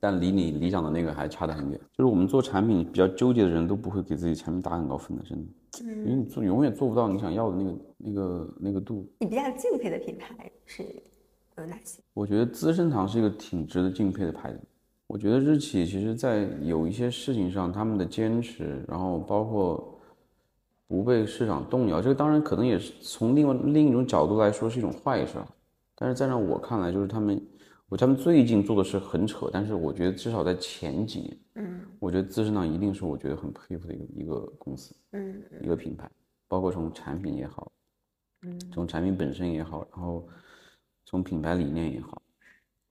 [0.00, 1.80] 但离你理想的那个还差得很远。
[1.92, 5.44] 就是我们做产品比较纠结的人都不会给自己产品打很高分的，真的，
[5.82, 9.06] 因为你做永远做不到你想要的那个那个那个度。
[9.18, 10.82] 你比较敬佩的品牌是
[11.56, 12.00] 有哪些？
[12.12, 14.60] 我觉得资生堂是一个挺值得敬佩的牌子。
[15.06, 20.00] 我觉得日企其实，在有一些事情上，他们的坚持，然后包括
[20.88, 25.34] 不被市场动摇，这个当然可能也是从另外另一种角度来说是一种坏事，
[25.94, 27.40] 但是在让我看来，就是他们，
[27.94, 36.10] 我他们最近做的是很扯，但是我觉得至少在前几年，嗯，我觉得资生堂一定是我觉得很佩服的一个一个公司，嗯，一个品牌，
[36.48, 37.70] 包括从产品也好，
[38.42, 40.26] 嗯，从产品本身也好，然后
[41.06, 42.20] 从品牌理念也好，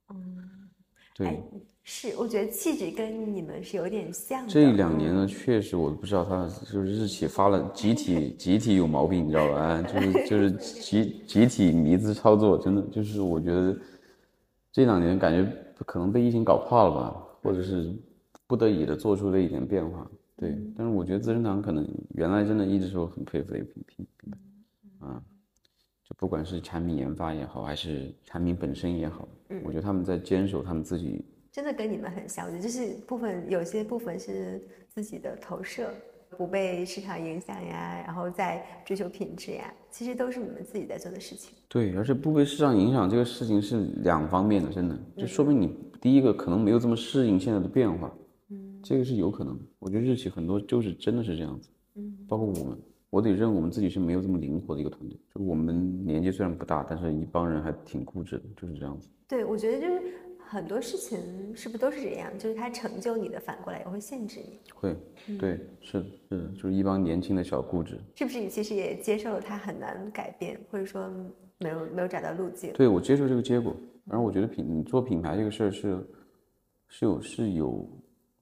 [0.08, 0.70] 嗯，
[1.14, 1.38] 对。
[1.86, 4.48] 是，我觉得气质跟你们是有点像。
[4.48, 9.82] 这两年呢，确实我不知道他就是日企发了集体集体有毛病，你知道吧？
[9.82, 13.76] 就是就是集集体迷之操作，真的就是我觉得
[14.74, 15.48] 这两年感觉
[15.86, 17.94] 可能被疫情搞怕了吧，或者是
[18.48, 20.10] 不得已的做出了一点变化。
[20.36, 24.32] 对，但是我觉得资生堂可能原来真的一直是我很佩服的一个品品品
[24.98, 25.22] 牌，啊，
[26.02, 29.28] 就不管是产品研发也好，还是产品本身也好，
[29.62, 31.24] 我觉得他们在坚守他们自己。
[31.52, 35.88] 真的跟你们很像，我觉得就是部分有些部分是自己的投射，
[36.36, 41.54] 不被市场影响呀，然后再追求品质呀，其实都是你们自己在做的事情。
[41.68, 48.14] 对，而且不被市场影响这个事情是两方面的，真的就说明你第一个可能没有这么适应现在的变化，
[48.50, 49.58] 嗯，这个是有可能。
[49.78, 52.78] 我觉得日企很多就是真的是这样子，嗯，包括我们，
[53.10, 59.08] 我得认我们自己是没有这么灵活的一个团队，就我们年纪虽然不大，但是一帮人还挺固执的，就是这样子。
[59.26, 60.02] 对，我觉得就是。
[60.46, 61.18] 很多事情
[61.54, 62.30] 是不是都是这样？
[62.38, 64.60] 就是它成就你的，反过来也会限制你。
[64.74, 64.96] 会，
[65.38, 67.98] 对，是的，是的，就是一帮年轻的小固执。
[68.14, 71.10] 是不是你其实也接受了它很难改变，或者说
[71.58, 72.72] 没有没有找到路径？
[72.72, 73.74] 对，我接受这个结果。
[74.04, 76.06] 然后我觉得品，你做品牌这个事儿是，
[76.88, 77.88] 是有是有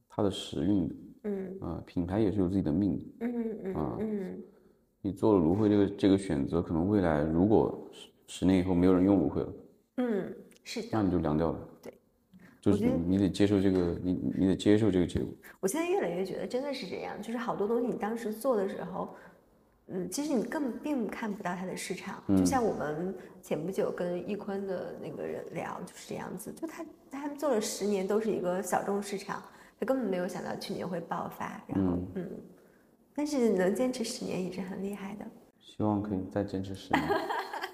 [0.09, 0.95] 它的时运的。
[1.25, 1.59] 嗯。
[1.61, 3.05] 啊，品牌也是有自己的命的。
[3.21, 3.75] 嗯嗯嗯。
[3.75, 3.97] 啊。
[4.01, 4.43] 嗯。
[5.01, 9.53] 你做了芦荟这个这个选择，可能未来如果十十年以后没有人用芦荟了。
[9.97, 10.35] 嗯，
[10.65, 10.89] 是的。
[10.93, 11.69] 那你就凉掉了。
[12.63, 12.73] 对。
[12.73, 15.29] 就是你得接受这个，你你得接受这个结果。
[15.61, 19.15] 我现在越来越觉得真的是这样，就是好多东西你当时做的时候，
[19.89, 22.23] 嗯，其实你根本并看不到它的市场。
[22.37, 29.43] 就像我们前不久跟易坤的那个人聊，就是这样子，就他他们做了十年都是一个小众市场，
[29.81, 31.61] 他根本没有想到去年会爆发。
[31.67, 32.31] 然后嗯，
[33.13, 35.27] 但是能坚持十年也是很厉害的。
[35.59, 37.03] 希望可以再坚持十年，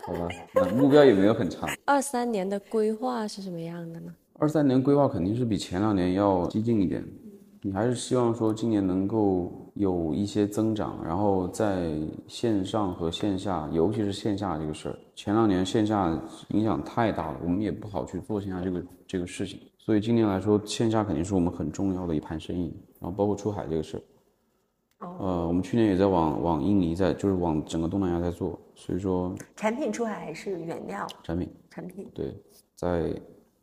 [0.06, 0.28] 好吧？
[0.54, 1.68] 那目标也没有很长。
[1.84, 4.14] 二三年的规划是什么样的呢？
[4.40, 7.04] 二三年规划肯定是比前两年要激进一点，
[7.60, 11.92] 你还是希望说今年能够有一些增长，然后在
[12.28, 16.16] 线上和线下，尤其是线下这个事儿，前两年线下
[16.50, 23.96] 影响太大了，我们也不好去做线下这个这个事情，所以今年来说，线下肯定是我们很重要的一盘生意，然后包括出海这个事
[25.00, 32.08] 儿，呃，我们去年也在往往印尼在，就是往整个东南亚在做，所以说产品出海还是原料产品产品。
[32.14, 32.32] 对，
[32.76, 33.12] 在。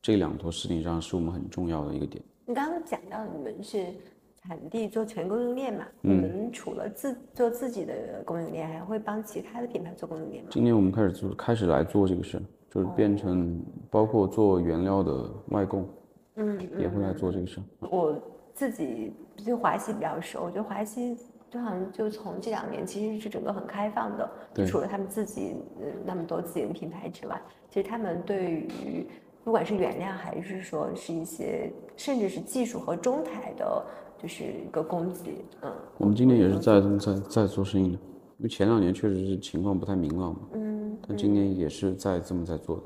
[0.05, 2.23] 这两坨事情上是我们很重要的一个点。
[2.45, 3.87] 你刚刚讲到你们是
[4.35, 5.83] 产地做全供应链嘛？
[6.03, 10.51] 我们除了自做自己的供应链，还会帮其他的品牌做供应链吗？
[10.51, 12.39] 今年我们开始做，开始来做这个事，
[12.69, 15.89] 就是变成包括做原料的外供，
[16.35, 17.59] 嗯，也会来做这个事。
[17.79, 18.15] 我
[18.53, 19.11] 自己
[19.43, 21.17] 对华西比较熟，我觉得华西
[21.49, 29.07] 就好像就从这两年其实是整个很开放的，就除了他们自己呃那么多自营品牌之外，其实他们对于
[29.45, 33.85] 不管是原料还是说是一些，甚至是技术和中台的，
[34.17, 35.71] 就是一个供给，嗯。
[35.99, 40.97] 我们今年也是在在在做生意的，因为前两年确实是情况不太明朗嘛，嗯。
[41.07, 42.83] 但今年也是在这么在做的，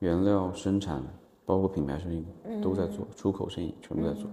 [0.00, 1.00] 原料生产，
[1.44, 2.26] 包括品牌生意
[2.60, 4.28] 都在做，出口生意全部在做。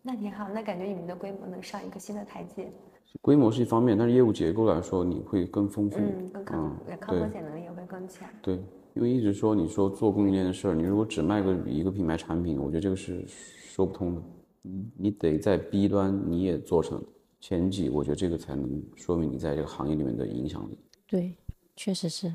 [0.00, 2.72] 那挺好，那感觉你们的规模能上一个新的台阶。
[3.20, 8.26] 规模是一方面，但是业务结构来说，你会更丰富，嗯，更抗抗风险能力也会更强。
[8.40, 8.58] 对。
[8.96, 14.22] 因为一直说你说做供应链的事儿，你如果只卖个一个品牌产品，我觉得这个是说不通的。
[14.62, 17.00] 你你得在 B 端你也做成
[17.38, 20.78] 前几，我觉得这个才能说明你在这个行业里面的影响力。
[21.06, 21.36] 对，
[21.76, 22.32] 确实是。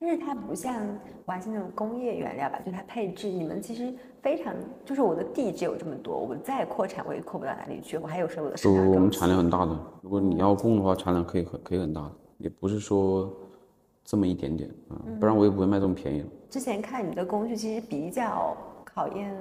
[0.00, 0.74] 但是它不像
[1.24, 8.56] 华西那种工业原料吧，就它配置，你们其实非常，就是我的地只有这么多，我再扩产我也扩不到哪里去，我还有时候我的。
[8.60, 13.32] 不，我们产量很大的，如果你要供的话，产量可以很可以很大的，也不是说。
[14.06, 16.26] 这么一点点啊，不然我也不会卖这么便宜了。
[16.48, 19.36] 之前看你的工序，其实比较考验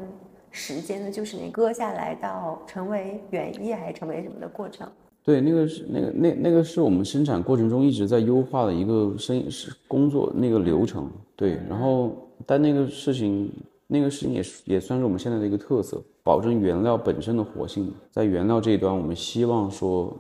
[0.49, 4.89] 时间的，就是你割下来到成为原液还是成为什么的过程。
[5.23, 11.08] 对，那个是那个那那个是我们生产过程中一直在优化的一个生意是工作那个流程。
[11.36, 13.51] 对，然后但那个事情
[13.86, 17.93] 那个事情也也算是我们现在的一个特色，保证原料本身的活性。
[18.11, 20.11] 在原料这一端，我们希望说。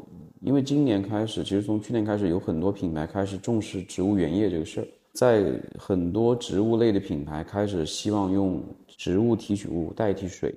[0.45, 10.53] 因为今年开始，其实从去年开始，有很多品牌开始重视植物原液这个事儿，在很多植物类的品牌开始希望用植物提取物代替水，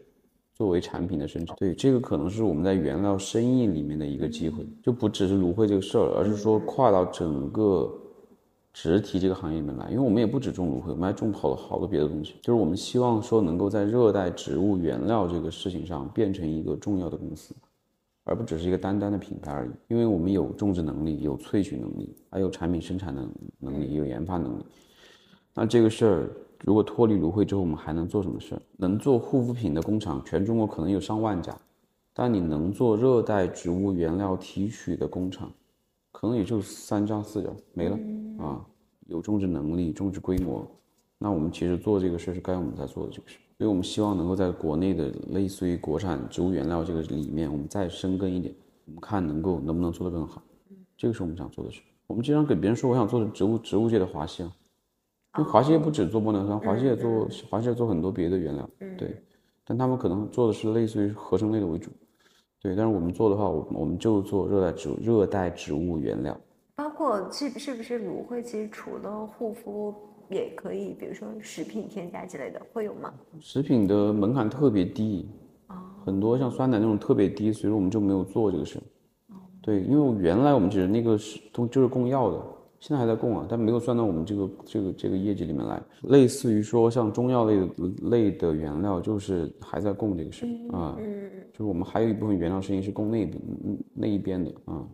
[0.55, 1.57] 作为产品的生产。
[1.57, 7.91] 对，这个可能是我们在原料生意里面的一个机会，就不只是芦荟这个事儿，而是说跨到整个
[8.75, 9.89] 植体这个行业里面来。
[9.89, 12.35] 因为我们也不止种芦荟，我们还种好好多别的东西。
[12.43, 17.55] 就是我们希望说能够在热带植物原料这个事情上变成一个重要的公司。
[18.29, 23.27] 而不只是一个单单的品牌而已，因为我们有种植能力，有萃取能力，还有产品生产的
[23.59, 24.65] 能力，有研发能力。
[25.55, 26.31] 那这个事儿，
[26.63, 28.61] 如果脱离芦荟之后，我们还能做什么事儿？
[28.77, 31.59] 能做护肤品的工厂，全中国可能有上万家，
[32.13, 35.51] 但你能做热带植物原料提取的工厂，
[36.13, 37.99] 可能也就三家四家没了
[38.45, 38.65] 啊。
[39.07, 40.71] 有种植能力、种植规模，
[41.17, 43.39] 那我们其实做这个事儿是该我们在做的这个事。
[43.59, 48.55] 所以我们希望能够在国内的类似于国产植物原料这个里面，我们再深耕一点，
[48.85, 50.41] 我们看能够能不能做得更好。
[50.97, 51.83] 这个是我们想做的事。
[52.07, 54.53] 我们经常给别人说，我想做的植物植物界的华西啊，
[55.39, 59.21] 因为华西也不止做玻尿酸，华西也做华西也做很多别的原料，对。
[59.65, 61.91] 但他们可能做的是类似于合成类的为主，
[62.63, 62.77] 对。
[62.77, 66.41] 但是我们做的话，我我们就做热带植物热带植物原料，
[66.77, 68.41] 包括是是不是芦荟？
[68.41, 69.93] 其实除了护肤。
[70.29, 73.13] 也可以，比如说食品添加之类的，会有吗？
[73.41, 75.27] 食品的门槛特别低，
[76.05, 78.79] 很多像酸奶那种特别低，所以说我们就没有做这个事。
[79.63, 82.43] 对，因为原来我们只是那个是都就是供药的，
[82.79, 85.83] 现在还在供啊，但没有算到我们这个这个这个业绩里面来。
[86.03, 87.69] 类似于说像中药类的
[88.03, 90.97] 类的原料，就是还在供这个事啊，
[91.53, 93.43] 就是我们还有一部分原料生意是供那边
[93.95, 94.87] 那一边的啊，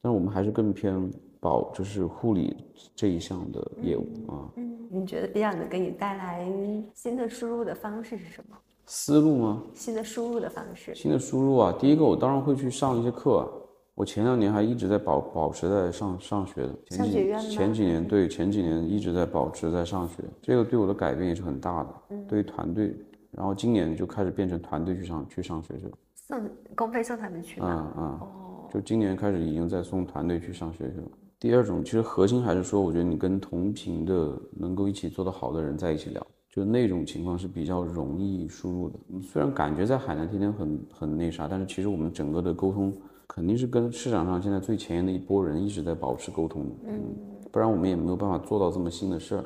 [0.00, 1.10] 但是我们还是更偏。
[1.40, 2.54] 保就是护理
[2.94, 6.46] 这一项的业务啊，嗯，你觉得比较能给你带来
[6.94, 8.56] 新的输入的方式是什么？
[8.84, 9.62] 思路吗？
[9.72, 10.94] 新的输入的方式。
[10.94, 13.48] 新的输入啊，第一个我当然会去上一些课，啊
[13.94, 16.74] 我前两年还一直在保保持在上上学的。
[16.90, 21.94] 上学院前几年对，前几年一直在保持在上学，这个对我的改变也是很大的。
[22.10, 22.94] 嗯，对于团队，
[23.30, 25.92] 然后今年就开始变成团队去上去上学去了。
[26.14, 27.92] 送公费送他们去吗？
[27.96, 28.04] 嗯嗯。
[28.20, 28.68] 哦。
[28.72, 31.08] 就今年开始已经在送团队去上学去了。
[31.40, 38.98] 第二种其实核心还是说，我觉得你跟同频的能够一起做得好的人在一起聊，就那种情况是比较容易输入的。
[39.22, 42.92] 虽然感觉在海南天天很很那啥，但是其实我们整个的沟通
[43.26, 46.74] 肯定是跟市场上现在最前沿的一波人一直在保持沟通的。
[46.84, 47.16] 嗯，
[47.50, 49.44] 不然我们也没有办法做到这么新的事儿。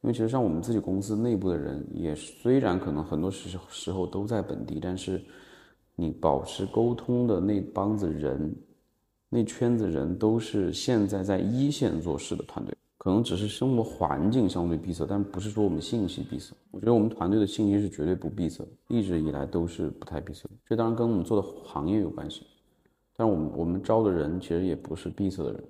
[0.00, 5.22] 因为其实像我们自己公司内部的人，也虽然可能很多时时候都在本地，但是
[5.96, 8.56] 你保持沟通的那帮子人。
[9.32, 16.52] 那圈子人都是现在在一线做事的团队，可能只是生活环境相对闭塞，但不是说我们信息闭塞。
[16.72, 20.48] 我觉得我们团队的信息是绝对不闭塞，一直以来都是不太闭塞。
[20.66, 22.44] 这当然跟我们做的行业有关系，
[23.16, 25.64] 但是我们我们招的人其实也不是闭塞的人，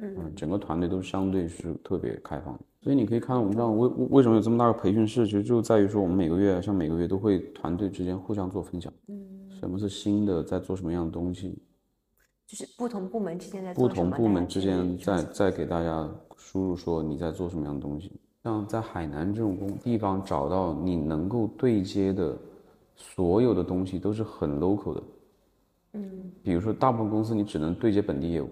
[0.00, 2.60] 嗯，整个团队都相对是特别开放的。
[2.80, 11.58] 所以你可以看到我们这样为为什么有这么大个培训室，其实就在于说我们每个月像每个月都会团队之间互相做分享，嗯，什么是新的，在做什么样的东西。
[12.46, 18.12] 就是不同部门之间在不同部门之间在在给大家输入说你在做什么样的东西。
[18.44, 22.38] 像在海南这种工地方找到你能够对接的
[22.94, 25.02] 所有的东西都是很 local 的。
[25.94, 26.30] 嗯。
[26.44, 28.48] 比如说大部分公司你只能对接本地业务。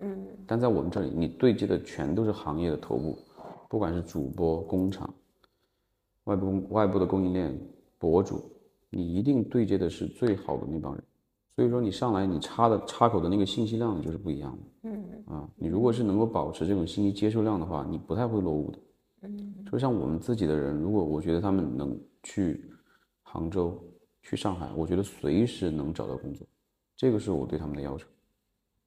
[0.00, 0.26] 嗯。
[0.44, 3.16] 但在我们这里，你对接的全都是行业的头部，
[3.68, 5.08] 不管是主播、工厂、
[6.24, 7.56] 外部外部的供应链、
[7.96, 8.42] 博主，
[8.90, 11.04] 你一定对接的是最好的那帮人。
[11.56, 15.04] 所以说你上来你插的插口的那个信息量就是不一样的，嗯。
[15.26, 18.78] 啊，你如果是能够保持这种信息接受量的话，你不太会落伍的，
[19.22, 22.68] 嗯，就像我们自己的人，如果我觉得他们能去
[23.22, 23.80] 杭州、
[24.22, 26.46] 去上海，我觉得随时能找到工作，
[26.96, 28.06] 这个是我对他们的要求，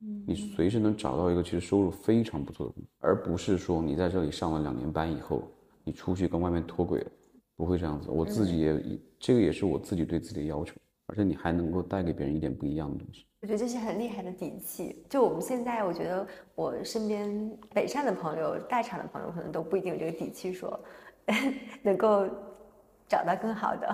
[0.02, 5.42] 嗯，你随时能找到一个其实收入非常不错的工作，而不是说你在这里上了两年班以后，
[5.86, 7.12] 你出去跟外面脱轨了，
[7.56, 10.76] 不会这样子，我自己也这个也是我自己对自己的要求。
[11.08, 15.04] 而且你还能够带给别人一点不一样的东西，我觉得这是很厉害的底气。
[15.10, 20.78] 就我们现在，我觉得我身边北上的朋友、大厂的朋友，可能都不一定有这个底气，说
[21.82, 22.28] 能够
[23.08, 23.88] 找到更好的。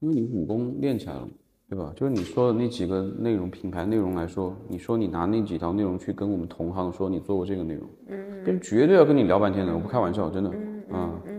[0.00, 1.28] 因为你武功练起来了，
[1.70, 1.92] 对吧？
[1.94, 10.50] 就是你说的那几个内容、品牌内容来说，你说你拿那几条内容去跟我们同行说你做过这个内容，嗯，别人绝对要跟你聊半天的，我不开玩笑，真的，
[10.90, 11.35] 嗯嗯。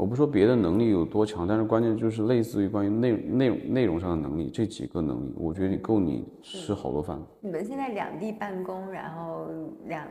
[0.00, 7.20] 我不说别的能力有多强，但是关键就是类似于关于内内容内容上的能力，这几个能力，我觉得你够你吃好多饭。
[7.38, 9.46] 你们现在两地办公，然后
[9.84, 10.08] 两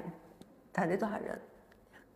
[0.71, 1.41] 团队多少人？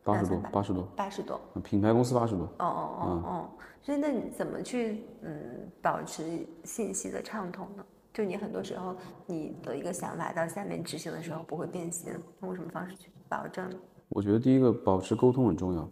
[0.04, 1.42] 八十多，八十多，八十多。
[1.64, 2.44] 品牌公司八十多。
[2.44, 3.50] 哦哦哦哦。
[3.82, 5.34] 所以那你怎么去嗯
[5.82, 7.84] 保持信息的畅通呢？
[8.14, 8.96] 就你很多时候
[9.26, 13.68] 你的一个想法到下面执行的时候不会变形，通过什么方式去保证？
[14.10, 15.90] 我觉得第一个保持沟通很重要。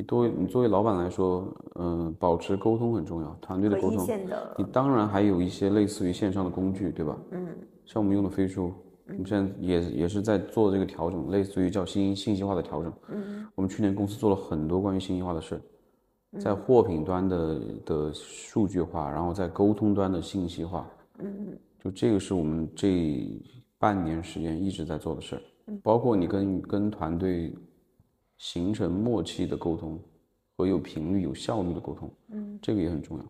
[0.00, 4.08] 你作为你作为老板来说，嗯、保持沟通很重要，团队的沟通。
[4.56, 7.18] 你当然还有一些类似于线上的工具，对吧？
[7.32, 7.46] 嗯，
[7.84, 8.72] 像我们用的飞书，
[9.08, 12.90] 我们现在也也是在做这个调整，类似于叫信信息化的调整。
[13.10, 20.88] 嗯，我们去年公司做了很多关于信息化的事儿，在货品端的的数据化，然后在沟通端的信息化。
[21.18, 23.38] 嗯，就这个是我们这
[23.78, 25.42] 半年时间一直在做的事儿，
[25.82, 27.52] 包括你跟跟团队
[28.40, 30.00] 形成默契的沟通
[30.56, 32.10] 和有频率、有效率的沟通。
[32.28, 33.24] 嗯，这个也很重要。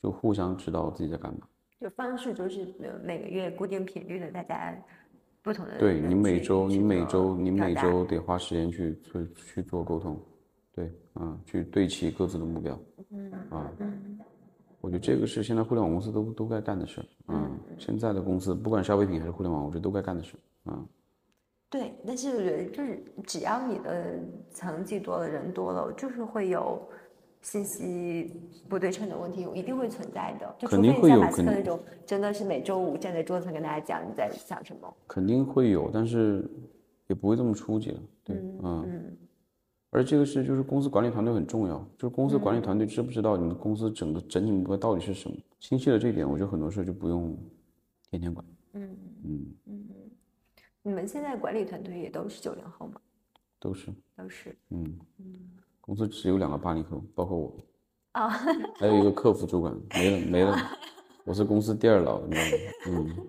[0.00, 1.40] 就互相知道自己在干嘛。
[1.80, 4.72] 就方式就是呃每个月固定频率的，大家
[5.42, 10.16] 不同的对你每周，你每周，你每周得花时间去去去做沟通，
[10.72, 12.78] 对，嗯，去对齐各自的目标，
[13.10, 13.68] 嗯啊，
[14.80, 20.40] 我觉得这个是现在互联网公司都都该干的事儿，嗯，现在的公司不管消费品还是互联网，我觉得都该干的事儿，
[20.72, 20.86] 嗯，
[21.72, 24.20] 对，但是我觉得就是只要你的
[24.50, 26.86] 层级多了，人多了，就是会有
[27.40, 28.30] 信息
[28.68, 30.54] 不对称的问题，一定会存在的。
[30.58, 34.94] 就除肯定非你像马斯会有肯定克那种，真的是每周五站在桌子上跟大家讲你在想什么。
[35.08, 36.46] 肯定会有，但是
[37.06, 39.16] 也不会这么初级了，对，嗯，
[39.88, 47.34] 而这个是就是公司管理团队很重要，就是公司管理团队知不知道你们公司整个整体目标到底是什么，清晰了这一点，我觉得很多事儿就不用
[48.10, 48.44] 天天管，
[48.74, 48.94] 嗯。
[49.24, 49.46] 嗯，
[50.82, 53.00] 你们现在管理团队也都是九零后吗？
[53.60, 53.92] 都是。
[54.16, 54.98] 都是嗯，
[55.80, 57.56] 公司只有两个八零后，包括我，
[58.12, 58.28] 啊，
[58.78, 60.56] 还有一个客服主管，没了没了，
[61.24, 63.10] 我是公司第二老，你知道吗？
[63.16, 63.26] 嗯，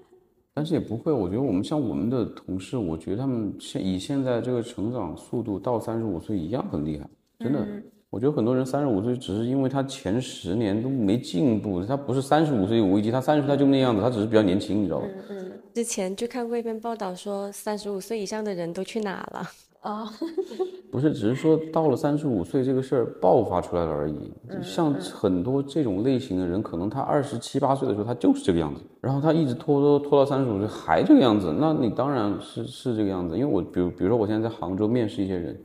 [0.53, 7.83] 但是也不会，我觉得我们像我们的同事，我觉得他们现以现在这个成长速度到三十五岁一样很厉害，真的。
[8.13, 15.51] 我觉得很多人三十五岁只是因为他前十年都没进步，他不是三十五岁有危机，他三十他就那样子，他只是比较年轻，你知道吧嗯？
[15.73, 19.49] 之前就看过一篇报道说，三十五岁以上的人都去哪了？
[19.81, 20.07] 啊，
[20.91, 24.31] 不是，只是说到了三十五岁这个事儿爆发出来了而已。
[24.61, 33.35] 像很多这种类型的人，可能他二十七八岁的时候他就是这个样子，然后他一直拖拖拖到三十五岁还这个样子，那你当然是是这个样子。
[33.35, 35.59] 因为我比如比如说我现在在杭州面试一些人，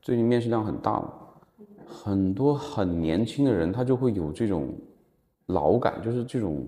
[0.00, 1.12] 最近面试量很大嘛，
[2.02, 4.72] 很多很年轻的人他就会有这种
[5.46, 6.66] 老感，就是这种。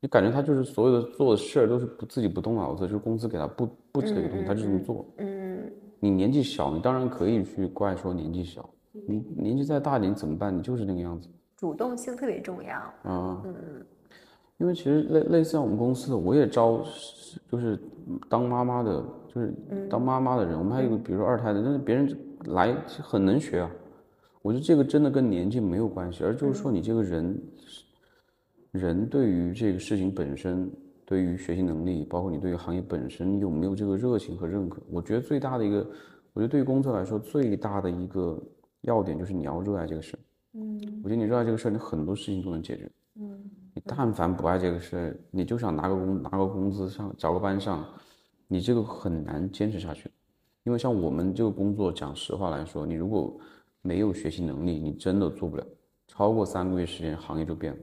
[0.00, 5.06] 你感觉他就是所有的做的事儿都是不自己不动脑子，就是公司给他布布置这个东西，他就这么做。
[5.18, 5.70] 嗯，
[6.00, 10.52] 你年纪小，你当然可以去怪说年纪小，你年纪再大点怎么办？
[10.52, 12.76] 你就是那个样子主动性特别重要。
[13.08, 13.40] 啊。
[14.58, 16.84] 因为其实类类似像我们公司的，我也招
[17.48, 17.78] 就是
[18.28, 19.54] 当妈妈的，就是
[19.88, 20.58] 当妈妈的人。
[20.58, 23.70] 我们还有个比如说二胎的，但是别人来很能学啊。
[24.42, 27.40] 我觉得这个真的跟年纪没有关系，而就是说你这个人，
[28.72, 30.70] 人对于这个事情本身，
[31.06, 34.82] 对于学习能力，包括你对于行业本身，你有没有这个热情和认可？
[34.90, 35.86] 我觉得最大的一个，
[36.32, 38.42] 我觉得对于工作来说，最大的一个
[38.80, 40.20] 要点就是你要热爱这个事儿。
[40.54, 42.90] 嗯，我觉得你热爱这个事儿，你很多事情都能解决。
[43.14, 47.84] 嗯，你但凡不爱这个事儿，你就想拿个工拿个工资上找个班上，
[48.48, 50.10] 你这个很难坚持下去。
[50.64, 53.38] 因为像我们这个工作，讲实话来说，你如果
[53.82, 55.66] 没有学习能力，你真的做不了。
[56.08, 57.78] 超过三个月时间，行业就变了，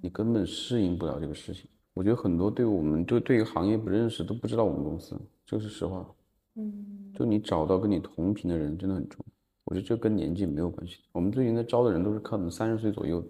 [0.00, 1.68] 你根本适应不了这个事情。
[1.94, 6.08] 我觉得很多对我们就对于行业不认识，都不知道我们公司，这是实话。
[6.54, 9.32] 嗯，就你找到跟你同频的人真的很重要。
[9.64, 10.98] 我觉得这跟年纪没有关系。
[11.12, 13.28] 我们最近在招的人都是可能三十岁左右的，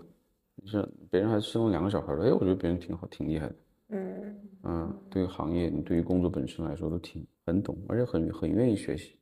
[0.66, 3.54] 是别人还生了两个小孩的，哎，我觉得别人挺好，挺厉害的。
[3.88, 9.16] 嗯，嗯，对于行业，你对于工作本身来说都挺很懂，而且很很愿意学习。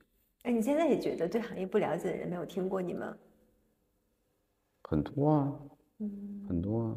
[0.49, 3.14] 哎，你现在也觉得对行业不了解的人没有听过你吗？
[4.84, 5.53] 很多啊，
[6.49, 6.96] 很多啊，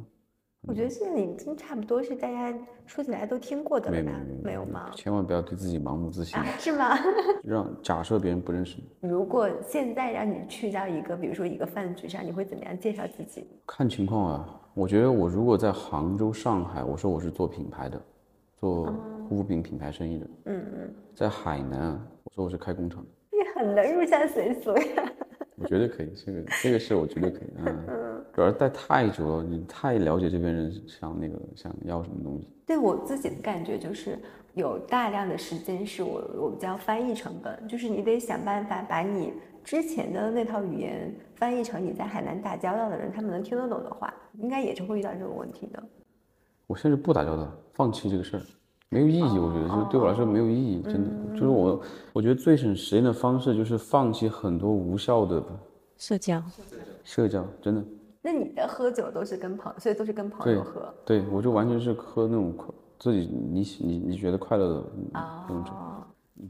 [0.61, 4.41] 我觉得现在已经差不多是大家说起来都听过的了吧没有没有？
[4.41, 4.89] 没有吗？
[4.95, 6.97] 千万不要对自己盲目自信，啊，是吗？
[7.43, 13.45] 让假设别人不认识你，如果现在让你去到一个，比如说一个饭局上，你会怎么样介绍自己？
[13.67, 14.57] 看情况啊。
[14.73, 18.01] 我觉得我如果在杭州、上海，我说我是做品牌的，
[18.55, 18.85] 做
[19.27, 20.27] 护肤品品牌生意的。
[20.45, 23.20] 嗯嗯，在海南啊，我说我是开工厂的，你
[23.61, 25.13] 很能入乡随俗呀。
[25.55, 27.49] 我觉得可以，这个这个是我绝对可以。
[27.63, 32.47] 嗯，主要是待太久了，你太了解这边人想那个想要什么东西。
[32.65, 34.17] 对我自己的感觉就是，
[34.55, 39.33] 有大量的时间是我我们叫翻译成本，就是你得想办法把你
[39.63, 45.83] 之前的那套语言翻译成你在海南打交道的人他们能听得懂的话，应该也是会遇到这种问题的。
[46.65, 48.41] 我甚至不打交道，放弃这个事儿，
[48.91, 49.39] 没有意义。
[49.39, 51.09] 我觉得就是对我来说没有意义，真的。
[51.33, 51.81] 就是我，
[52.11, 55.41] 我觉得最省时间的方式就是放弃很多无效的
[55.97, 56.43] 社交，
[57.05, 57.83] 社交，真的。
[58.21, 62.67] 那你的喝酒都是跟朋，所以都是跟朋友喝对，我就完全是喝那种快
[62.99, 64.83] 自己你你你觉得快乐的
[65.13, 65.71] 那种酒。
[65.71, 66.03] 哦，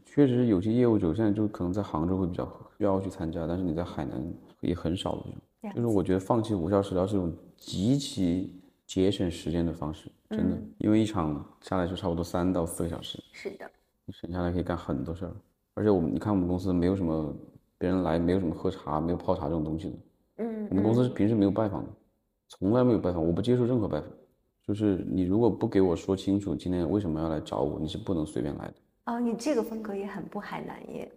[0.03, 2.43] 确实有些业务酒现在就可能在杭州会比较
[2.77, 4.19] 需要去参加，但是你在海南
[4.61, 8.59] 也很少的就是我觉得放弃无效社交是一种极其
[8.91, 13.65] 节省时间的方式，真的，因为一场下来就差不多三到四个小时，是的，
[14.05, 15.31] 你省下来可以干很多事儿。
[15.75, 17.33] 而且我们你看我们公司没有什么
[17.77, 19.95] 别人来，没有什么喝茶，没有泡茶这种东西的。
[20.39, 21.89] 嗯我们公司是平时没有拜访的，
[22.49, 24.09] 从来没有拜访，我不接受任何拜访。
[24.67, 28.73] 就是你如果不给我说清楚今天为什么要来找我，你是不能随便来的。
[29.05, 31.09] 哦，你这个风格也很不海南耶。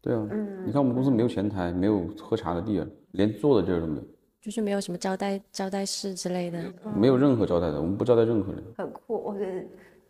[0.00, 4.02] 对啊，嗯你看我们公司没有前台，没有喝茶的地儿，连坐的地儿都没有，
[4.48, 6.58] 就是没有什么招待招待室之类的。
[6.96, 8.64] 没有任何招待的，我们不招待任何人。
[8.78, 9.62] 很酷，我觉得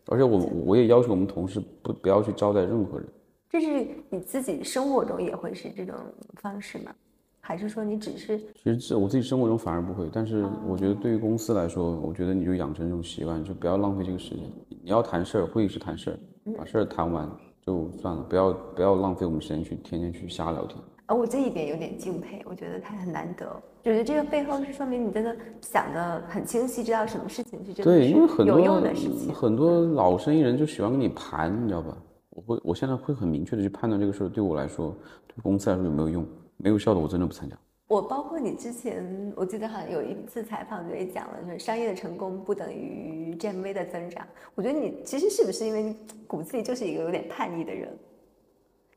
[0.07, 3.09] 而且我我也要求我们同事不不要去招待任何人。
[3.51, 5.97] 这是你自己生活中也会是这种
[6.35, 6.95] 方式吗？
[7.41, 14.45] 还是说你只是其实这我自己生活中反而不会，但是我觉得对于公司来说，我觉得你就养成这种习惯，就不要浪费这个时间。
[14.69, 17.29] 你要谈事儿，会议是谈事儿，把事儿谈完
[17.61, 20.79] 就算了，不要不要浪费我们时间去天天去瞎聊天。
[21.09, 23.47] 呃，我这一点有点敬佩，我觉得他很难得。
[23.47, 29.33] 我觉得这个背后是说明你真的想的很清晰，知道什么事情是真的有用的事情。
[29.33, 31.97] 很多老生意人就喜欢跟你盘，你知道吧？
[32.29, 34.95] 我会我现在会很明确的去判断这个事儿对我来说，
[35.27, 36.27] 对公司来说有没有用，
[36.59, 37.57] 没有效的我真的不参加。
[37.89, 44.27] 我包括你之前，我记得好像有一次采访就也讲了，就是商业的成功不等于 GMV 的增长。
[44.55, 45.97] 我觉得你其实是不是因为你
[46.27, 47.89] 骨子里就是一个有点叛逆的人，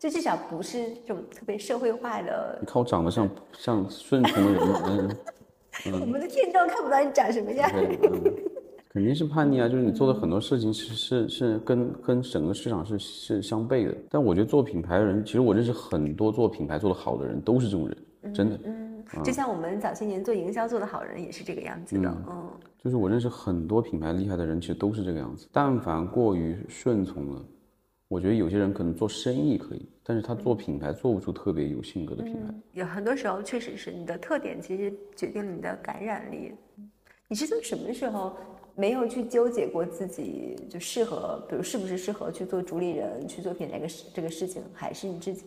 [0.02, 2.66] 就至少不是这种特别社会化的你。
[2.66, 5.18] 看我长得像 像顺从的人，
[5.86, 7.70] 嗯，我们的听众看不到你长什么样。
[8.90, 9.70] 肯定是叛逆啊！
[9.70, 13.96] 就是你做的很多事情是是是跟跟整个市场是是相悖的。
[14.10, 18.60] 但我觉得做品牌的人，其实我认识很多做品牌做得好的人都是这种人，真的。
[18.66, 22.10] 嗯，就像我们早些年做营销做的好人也是这个样子的。
[22.28, 22.50] 嗯，
[22.84, 25.48] 就是我认识很多品牌厉害的人，其实都是这个样子。
[25.54, 27.46] 但凡过于顺从了，
[28.12, 32.54] 我觉得有些人可能做生意可以，但是他做品牌做不出特别有性格的品牌。
[32.74, 36.52] 有很多时候确实是你的特点，其实决定了你的感染力。
[37.30, 38.36] 你是从什么时候
[38.76, 45.46] 没有去纠结过自己就适合，比如是不是适合去做主理人，去做品牌这个事这个事情，还是你自己？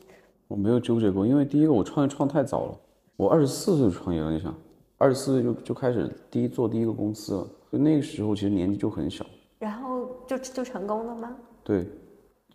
[0.49, 2.81] 我没有纠结过，因为第一个我创业创太早了，
[3.19, 4.59] 我二十四岁就创业了，你想，
[4.97, 9.27] 二十四岁就就开始第一做第一个公司了，就那个时候其实年纪就很小。
[9.59, 11.37] 然后就就成功了吗？
[11.63, 11.87] 对，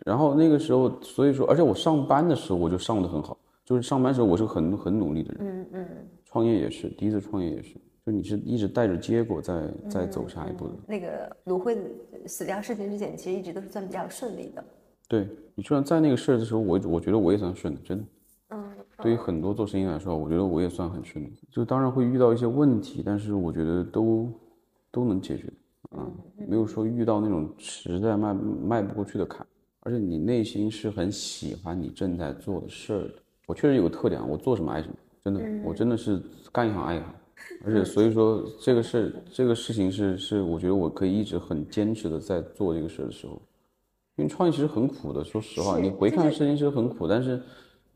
[0.04, 5.88] 然后那个时候，所以说，而且我上班的时候我就上的很好，就是上班时候我是很很努力的人，嗯嗯，
[6.24, 7.74] 创业也是，第一次创业也是，
[8.06, 10.74] 就你是一直带着结果在在走下一步的。
[10.86, 11.76] 那个芦荟
[12.26, 14.64] 死掉事情之前，其实一直都是算比较顺利的。
[15.06, 18.04] 对你，就算在那个事儿的时候，我我觉得我也算顺的，真的。
[18.50, 18.72] 嗯，
[19.02, 21.32] 对于很多做生意来说，我觉得我也算很顺利。
[21.50, 24.28] 就当然会遇到一些问题，但是我觉得都
[24.90, 25.52] 都能解决，
[25.96, 26.10] 嗯，
[26.48, 29.46] 没有说遇到那种实在迈迈不过去的坎。
[29.80, 33.14] 而且你内心是很喜欢你正在做的事儿的。
[33.46, 36.22] 我确实有个特点啊，我做什么爱什么，真的，我真的是
[36.52, 37.14] 干一行爱一行。
[37.64, 43.40] 而且所以说这个事儿，这个事情是是，我觉得我可以一直很坚持的在做这个事儿的时候，
[44.16, 47.40] 因为创业其实很苦的，说实话，你回看就是事情是很苦，但是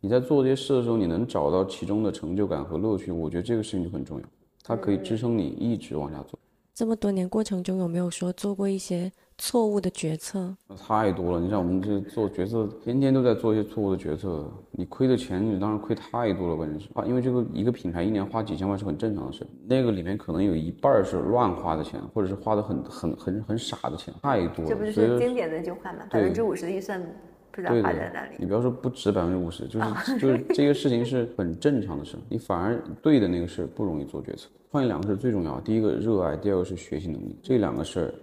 [0.01, 4.25] 你在做这些事的时候，你能找到其中的成就感和乐趣，我觉得这个事情就很重要，
[4.63, 6.39] 它可以支撑你一直往下做。
[6.73, 10.57] 这么多年过程中，有没有说做过一些错误的决策？
[10.77, 24.71] 太多了，你像我们这做决策，天天都在做一些错误的决策，你亏的钱你当然亏太多了，关键是啊，因为这个一个品牌一年花几千万是很正常的事，那个里面可能有一半儿是乱花的钱，或者是花的很很很很傻的钱，太多了。
[24.71, 26.01] 这不是经典的一句话吗？
[26.11, 27.01] 百对分之五十的预算
[27.51, 28.37] 不知道花在哪里。
[28.39, 34.49] 你不要说不止百分之五十，就是就是这个事情是很正常的事，你反而对的那个事不容易做决策。
[34.71, 38.15] 创业两个事最重要，第一个热爱，第二个是学习能力，这两个事儿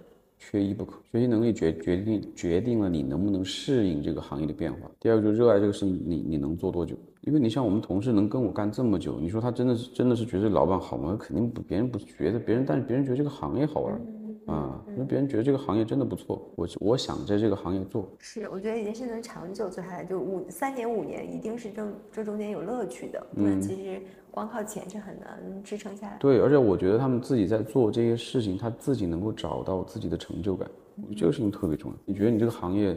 [0.44, 0.98] 缺一不可。
[1.12, 4.90] 学习能力决决定决定了你能不能适应这个行业的变化。
[4.98, 6.96] 第二个就是热爱这个事情，你你能做多久？
[7.20, 11.16] 因为你像我们同事能跟我干这么久，你说他真的是真的是觉得老板好吗？
[11.20, 14.00] 肯定不，别人不觉得，别人但是别人觉得这个行业好玩
[14.46, 26.16] 啊，因为别人觉得这个行业真的不错，我我想在这个行业做，是，我觉得一件事能长久做下来，就五三年五年，一定是这这中间有乐趣的，不然其实光靠钱是很难支撑下来。
[26.18, 31.96] 对，而且我觉得他们自己在做这些事情，他自己能够找到自己的成就感，我觉得这个事情特别重要。
[32.04, 32.96] 你觉得你这个行业，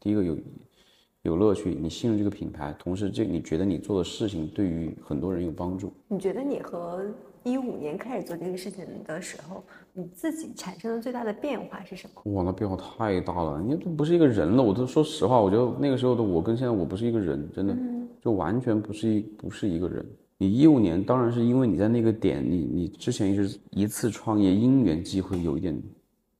[0.00, 0.36] 第一个有
[1.22, 7.04] 有乐趣，你信任这个品牌，同时这你觉得你做的事情对于很多人有帮助，你觉得你和
[7.42, 9.62] 一五年开始做这个事情的时候，
[9.92, 12.32] 你自己产生的最大的变化是什么？
[12.32, 14.62] 哇，那变化太大了，你都不是一个人了。
[14.62, 17.76] 我都说实话，我觉得那个时候的我跟现在我不是一个人，真的
[18.22, 20.04] 就完全不是一不是一个人。
[20.36, 25.78] 你一五年当然是因为你在那个点，你你之前一直一次创业因缘机会有一点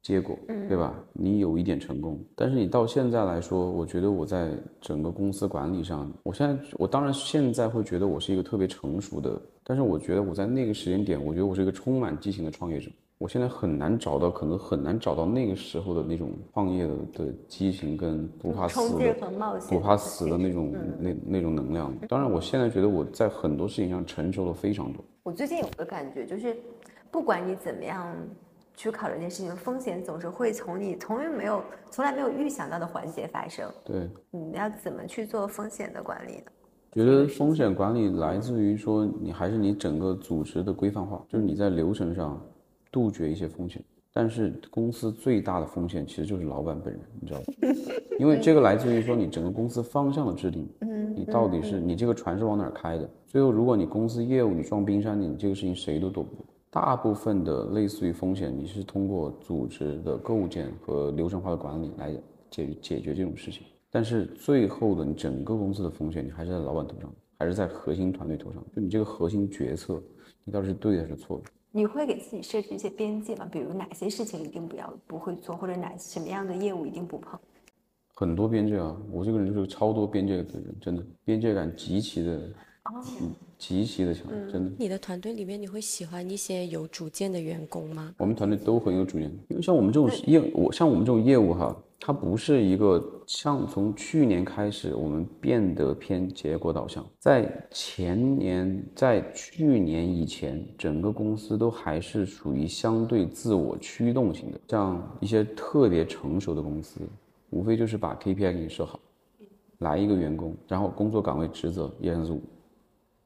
[0.03, 0.39] 结果，
[0.69, 0.95] 对吧？
[1.13, 9.39] 你有一点成功，但是你到现在来说，我觉得我在整个公司管理上，我现在我当然现在会觉得我是一个特别成熟的
[9.71, 12.91] 但是我觉得我在那个时间点，我觉得我是一个充满激情的创业者。
[13.18, 21.95] 我现在很难找到，可能很难找到那个时候的那种创业的的激情跟不怕死冲劲和冒险，不怕死的那种那那种能量。
[22.09, 25.05] 当然，我现在觉得我在很多事情上成熟了非常多。
[25.23, 26.57] 我最近有个感觉，就是
[27.09, 28.12] 不管你怎么样
[28.75, 31.62] 去考虑一件事情，风险总是会从你从来没有、
[31.93, 33.71] 从来没有预想到的环节发生。
[33.85, 36.51] 对，你要怎么去做风险的管理呢？
[36.93, 42.41] 觉得风险管理来自于说你还是你整个组织的规范化，就是你在流程上
[42.91, 43.82] 杜绝一些风险。
[44.12, 47.45] 但是公司最大的风险其实就是老板本人，你知道吗？
[48.18, 53.09] 因为这个来自于说你整个公司方向的制定，嗯，你到底是你这个船是往哪儿开的？
[53.28, 56.45] 最后，如果你公司业务你撞冰山，你这个事情谁都躲不过。
[56.72, 62.12] 大部分的类似于风险，你是通过组织的构建和流程化的管理来
[62.51, 63.62] 解解决这种事情。
[63.91, 68.64] 但是最后的你整个公司的风险，你还是在老板头上，还是在核心团队头上。
[68.74, 70.01] 就你这个核心决策，
[70.45, 71.51] 你到底是对的还是错的？
[71.72, 73.49] 你会给自己设置一些边界吗？
[73.51, 77.38] 比如哪些事情一定不要不会做，或者哪什么样的业务一定不碰？
[78.14, 82.41] 很多边界啊，我这个人就是超多边界的人，真的边界感极其的，
[83.20, 84.72] 嗯，极其的强，真的。
[84.78, 88.14] 你的团队里面，你会喜欢一些有主见的员工吗？
[88.18, 107.01] 我们团队都很有主见，因为像我们这种业，我像我们这种业务哈，它不是一个像从去年开始我们变得偏结果导向，在前年，在去年以前，整个公司都还是属于相对自我驱动型的，像一些特别成熟的公司，
[107.51, 108.99] 无非就是把 KPI 给你设好，
[109.78, 112.41] 来一个员工，然后工作岗位职责一二三四五，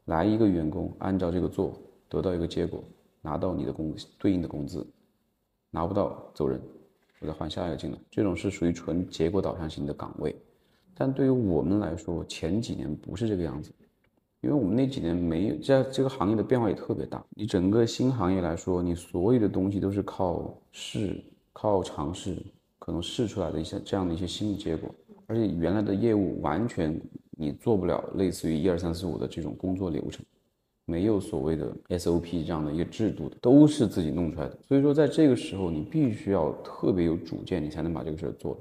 [0.07, 1.79] 来一个员工按照这个做，
[2.09, 2.85] 得到一个结果，
[3.23, 4.87] 拿到你的工对应的工资，
[5.71, 6.61] 拿不到走人，
[7.21, 7.99] 我再换下一个进来。
[8.11, 10.37] 这种是属于纯结果导向型的岗位，
[10.95, 13.73] 但对于我们来说，前几年不是这个样子，
[14.43, 17.25] 因为我们那几年没有在这个行业的变化也特别大。
[17.31, 22.37] 你整个新行业来说，你所有的东西都是靠试、靠尝试，
[22.79, 24.95] 可能试出来的一些这样的一些新的结果，
[25.27, 27.01] 而且原来的业务完全
[27.37, 30.25] 你做不了类似于一二三四五的这种工作流程。
[30.87, 34.59] 没有所谓的 SOP 这样的一个制度的，都是自己弄出来的。
[34.69, 38.55] 所以说，在这个时候，你必须要特别有主见，你才能把这个事儿做。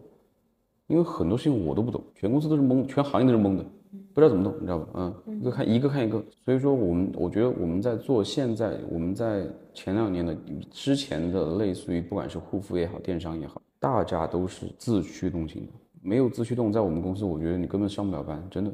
[0.87, 3.65] 因为很多事情我都不懂，全公司都是懵，全行业都是懵的，
[4.13, 4.87] 不知道怎么弄，你知道吧？
[5.25, 6.23] 嗯，一个看一个看一个。
[6.45, 10.33] 所以说，我们我觉得我们在做现在我们在前两年的
[10.71, 15.71] 之前的类似于不管是护肤也好，电商也好，大家都是自驱动型的，
[16.03, 18.71] 没有自驱动，在我们公司，我觉得你根本上不了班，真的，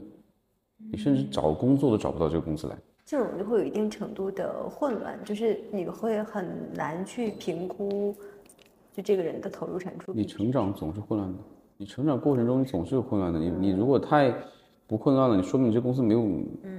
[0.92, 2.76] 你甚至找工作都找不到这个公司来。
[3.06, 8.16] 这种就会有一定程度的混乱，就是你会很难去评估，
[8.94, 10.12] 就这个人的投入产出。
[10.14, 11.38] 你成长总是混乱的，
[11.78, 13.40] 你成长过程中你总是有混乱的。
[13.40, 14.34] 你你如果太
[14.88, 16.24] 不混乱了，你说明你这公司没有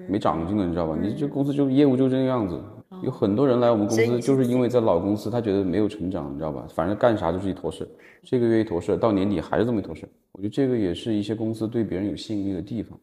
[0.09, 0.97] 没长进了，你知道吧？
[1.01, 2.61] 你这公司就业务就这个样子。
[3.03, 6.67] 有很多人来我们公司，就是因为在老公司他觉得没有成长，你知道吧？
[6.69, 7.89] 反正干啥就是一坨事，
[8.23, 10.09] 这个月一坨事，到年底还是这么一坨事。
[10.33, 12.99] 我觉得这个也是一些公司对别人有吸引力的地方。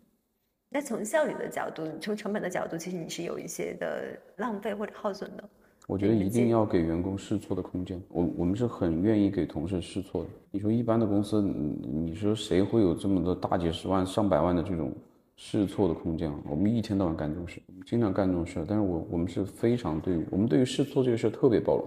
[0.70, 5.44] 那从效率的角度，从成本的角度，其实你是有一些的浪费或者耗损的。
[5.88, 8.02] 我觉得一定要给员工试错的空间。
[8.10, 10.30] 我我们是很愿意给同事试错的。
[10.52, 14.94] 你说一般的公司，你你说谁会有这么多大几十万、上百万的这种
[15.38, 16.36] 试错的空间啊？
[16.50, 18.66] 我们一天到晚干这种事，经常干这种事。
[18.68, 21.86] 但是我我们是非常对于我们对于试错这个事儿特别包容。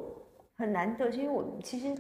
[0.56, 1.92] 很难得，是因为我们其实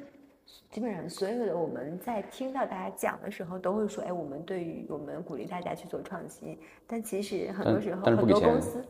[0.70, 8.84] 基本上所有的我们在听到大家讲的时候，都会说，哎，我们对于我们鼓励大家去做创新，但其实很多时候很但是不给钱多公司，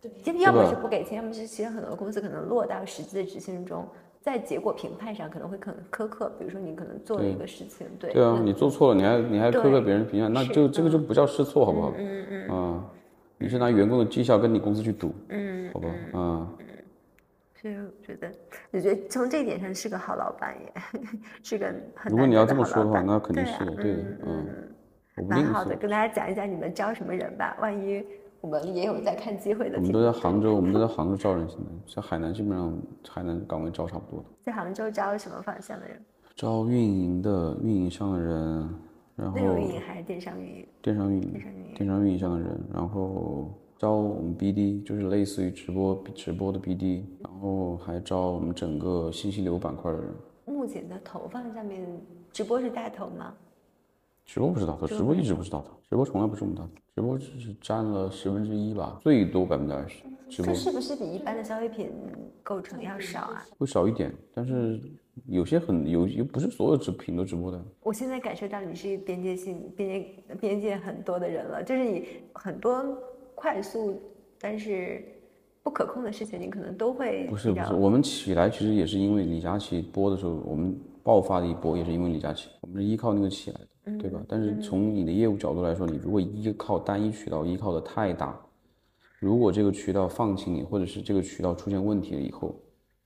[0.00, 3.84] 对要么是不给钱，要么是其实很多公司可能落到实际的执行中，
[4.24, 6.32] 在结果评判上可能会很苛刻。
[6.38, 11.92] 比如说你可能做了一个事情，对对啊，你做错了，你还你还苛刻别人评价，那就这个就不叫试错，好不好？
[11.98, 12.84] 嗯嗯啊，
[13.36, 15.88] 你是拿员工的绩效跟你公司去赌，嗯，好吧？
[16.14, 16.48] 啊，
[17.60, 18.32] 所以我觉得，
[18.70, 20.72] 我觉得从这一点上是个好老板耶，
[21.44, 28.02] 是个很如果你要这么说的话那肯定是对的嗯蛮好的，跟大家讲一讲你们招什么人吧，万一
[28.44, 30.12] 我们也有在看机会的我们都在。
[30.12, 32.78] 杭州，我们都在杭州招人，现在在海南基本上
[33.08, 35.98] 海南岗位招差不多的，在杭州招什么方向的人？
[36.36, 38.68] 招运营的运营上的人，
[39.16, 40.66] 然内容后运营还是电商运营？
[40.82, 41.74] 电商运营电商运营。
[41.74, 50.14] 电商运营上的人，然后招我们 BD，就是类似于直播直播的 BD，然后还招我们整个信息流板块的人。
[50.44, 51.82] 目前的投放上面，
[52.30, 53.32] 直播是大头吗？
[54.24, 60.02] 直播不是大头，直播一直不是大头，直播从来不是我们大头，直播只是占了十分之一吧，最多百分之二十。
[60.28, 61.90] 直播这是不是比一般的消费品
[62.42, 63.46] 构成要少啊？
[63.58, 64.80] 会少一点，但是
[65.26, 67.62] 有些很有，又不是所有直品都直播的。
[67.82, 72.82] 我现在感受到你是边界性、边界边界很多的人了，就是你很多
[73.34, 74.00] 快速，
[74.40, 75.04] 但是
[75.62, 83.66] 不可控的事情，你可能都会不是不是，我们起来其实也是因为李佳琦播的时候，我们爆发的一波也是因为李佳琦，我们是依靠那个起来的，
[83.98, 84.24] 对吧？
[84.26, 88.38] 但是从你的业务角度来说，你如果依靠单一渠道依靠的太大，
[89.18, 92.54] 如果这个渠道放弃你，或者是这个渠道出现问题了以后，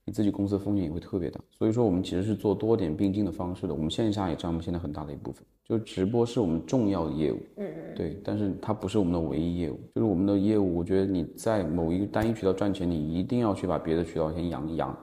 [0.05, 1.39] 你自己公司的风险也会特别大。
[1.51, 3.73] 所以说，我们其实是做多点并进的方式的。
[3.73, 9.79] 我们线下也占我们现在很大的一部分，就直播是我们重要的业务，嗯嗯，对，但是它不是我们的唯一业务。
[9.93, 14.97] 就是我们的业务，我觉得你在某一个单一渠道赚钱，你一定要去把别的渠道先养一养，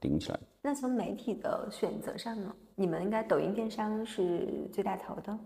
[0.00, 0.38] 顶起来。
[0.64, 5.36] 那从媒体的选择上呢，你们应该抖音电商是最大头的。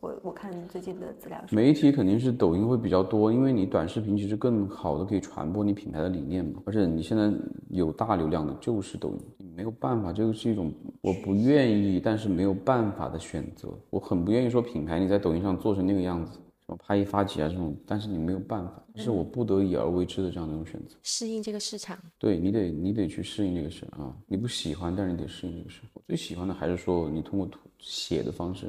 [0.00, 6.62] 我我看最近的资料，媒体肯定是抖音会比较多，因为你短视频其实更好的可以传播你品牌的理念嘛。
[6.66, 7.32] 而且你现在
[7.70, 10.70] 有大流量的就是抖音，没有办法，这个是一种
[11.00, 13.70] 我不愿意，但是没有办法的选择。
[13.88, 20.96] 我很不愿意说品牌你在抖音上做成那个样子，什么拍一发几啊这种，但是你没有办法，是我不得已而为之的这样的一种选择。
[21.00, 21.96] 适应这个市场。
[22.18, 25.82] 对你得你得去适应这个事啊，你不喜欢，但是你得适应这个事。
[25.94, 28.68] 我最喜欢的还是说你通过图写的方式，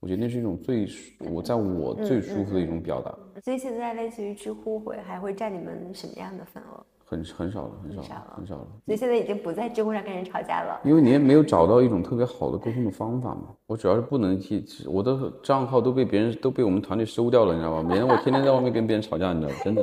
[0.00, 0.86] 我觉得那是一种最
[1.30, 3.10] 我在我最舒服的一种表达，
[3.42, 6.84] 所以现在类似于知乎会还会占你们什么样的份额？
[7.10, 8.66] 很很少了，很少了很少了。
[8.86, 10.80] 所以现在已经不在知乎上跟人吵架了。
[10.84, 13.48] 因为你也没有找到一种特别好的沟通的方法嘛。
[13.66, 17.82] 我主要是不能去我的账号都被别人都被我们团队收掉了，你知道吧？
[17.82, 19.58] 免得我天天在外面跟别人吵架，你知道吧？
[19.64, 19.82] 真的，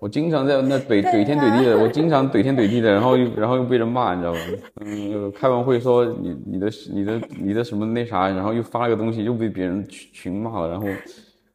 [0.00, 4.38] 我经常在那怼怼天怼地的，我经常怼天怼地的，然后又然后又被人骂，你知道吧？
[4.80, 10.86] 嗯，开完会说你你的你的你的什么那啥，然后又发了个东西，又被别人群群骂了，然后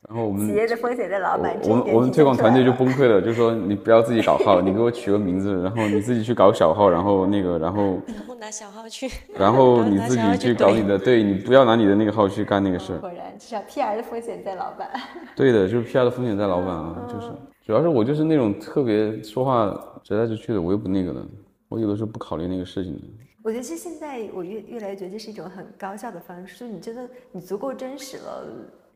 [0.09, 9.07] 然后我们企业的风险在老板这我们我们推广团队就崩溃了，就说你不要自己搞号，你给我取个名字，然后你自己去搞小号，然后那个，然后然后拿小号去，
[9.37, 12.97] 然后 你自己去搞你的， 对你不要拿你的那个号去干那个事儿。
[12.97, 14.89] 果然，至少 PR 的风险在老板。
[15.35, 17.31] 对的，就是 PR 的风险在老板啊，就是
[17.63, 19.71] 主要是我就是那种特别说话
[20.03, 21.23] 直来直去的，我又不那个的，
[21.67, 23.01] 我有的时候不考虑那个事情的。
[23.43, 28.43] 我觉得是现在我越越来越觉得这是一种很高效的方式，就是你真的你足够真实了，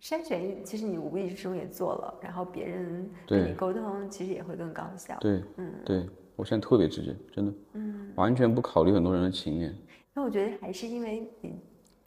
[0.03, 5.17] 筛选其实你无意之中也做了，然后别人跟你沟通其实也会更高效。
[5.21, 9.73] 对，嗯对我现在特别直接，真的，嗯完全不考虑很多人的情面。
[10.13, 11.55] 那我觉得还是因为你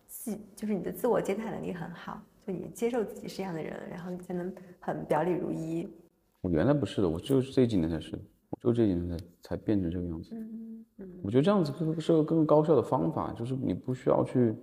[0.07, 5.89] 自就是你的自我接纳能力很好，就你接受自己是这样的人，然后你才能很表里如一。
[6.43, 8.11] 我原来不是的，我就是这几年才是
[8.61, 10.35] 就这几年才才变成这个样子。
[10.35, 10.85] 嗯
[11.23, 14.55] 我觉得这样子更是个更高效的方法，就是你不需要去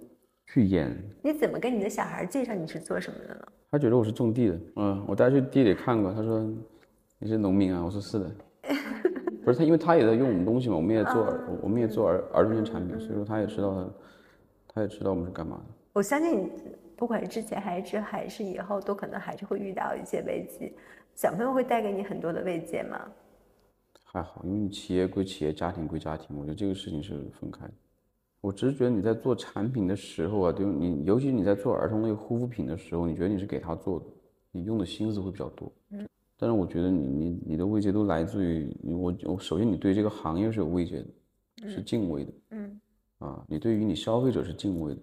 [0.48, 0.96] 去演。
[1.22, 3.42] 你怎么跟你的小孩介绍你是做什么的呢？
[3.72, 6.40] 他觉得我是种地的，嗯，我带他去地里看过，他说
[7.20, 8.32] 你是农民啊，我说是的。
[9.44, 13.94] 不是他，因为他也在用我们东西嘛，我们也做儿，我们也做儿儿童型产品，所以说他也知道他，
[14.76, 15.64] 他也知道我们是干嘛的。
[15.92, 16.52] 我相信你，
[16.96, 20.74] 不管是之前还是还是以后，都可能还是会遇到一些危机。
[21.14, 23.00] 小朋友会带给你很多的慰藉吗？
[24.06, 27.74] 还好，因为你企业归企业，家庭归家庭，我觉得这个事情是分开的。
[28.44, 34.06] 我只是觉得你在做产品的时候啊，就你尤其你在做儿童类护肤品的时候，你觉得你是给他做的，
[34.52, 35.72] 你用的心思会比较多。
[36.38, 41.02] 但是我觉得你你你的慰藉都来自于你我我首先你对这个行业是有慰藉
[41.56, 42.34] 的，是敬畏的。
[42.50, 42.78] 嗯
[43.20, 45.02] 啊，你对于你消费者是敬畏的。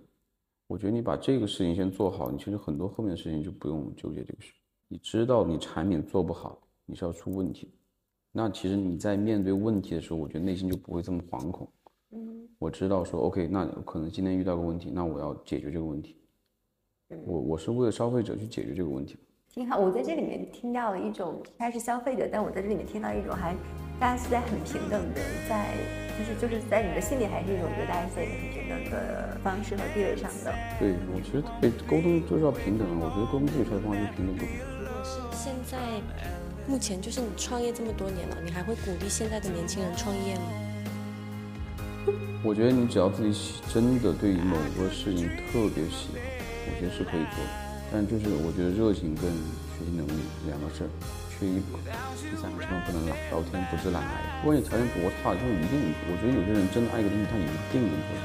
[0.66, 4.53] 我觉得你把这个事情先做好，你其实很多后面的事情就不用纠结这个事。
[4.86, 7.72] 你知道你产品做不好，你是要出问题，
[8.32, 11.66] 那其实你在面对问题的时候，我觉得内心就不会这么惶恐。
[12.61, 16.15] 嗯我知道说 OK，那可能今天遇到个问题，那我要解决这个问题。
[17.25, 19.17] 我我是为了消费者去解决这个问题。
[19.49, 19.79] 挺好。
[19.79, 23.57] 我在这里面听到了一种，他是消费者，但我在这里面听到一种还
[23.99, 25.73] 大家是在很平等的，在
[26.19, 30.53] 就是就是在你的心里还是一种觉得大家是在一个很平等的方式和地位上的。
[30.79, 34.53] 对我其实特别沟通就是要平等啊，我觉得沟通最的方法就是平等沟通。
[34.79, 35.79] 如果是现在，
[36.69, 40.69] 目前就是你创业这么多年了，你还会鼓励现在的年轻人创业吗？
[42.43, 46.23] 我觉得你只要自己喜真的对于某个事情特别喜欢，
[46.67, 47.51] 我觉得是可以做的。
[47.93, 49.25] 但就是我觉得热情跟
[49.77, 50.13] 学习能力
[50.47, 50.89] 两个事儿
[51.29, 51.91] 缺一不可，
[52.23, 54.41] 第三个千万不能懒，老天不是懒癌。
[54.41, 58.23] 不管你条件多差，就一定，我觉得有些人真的爱一个东西，他一定能做到。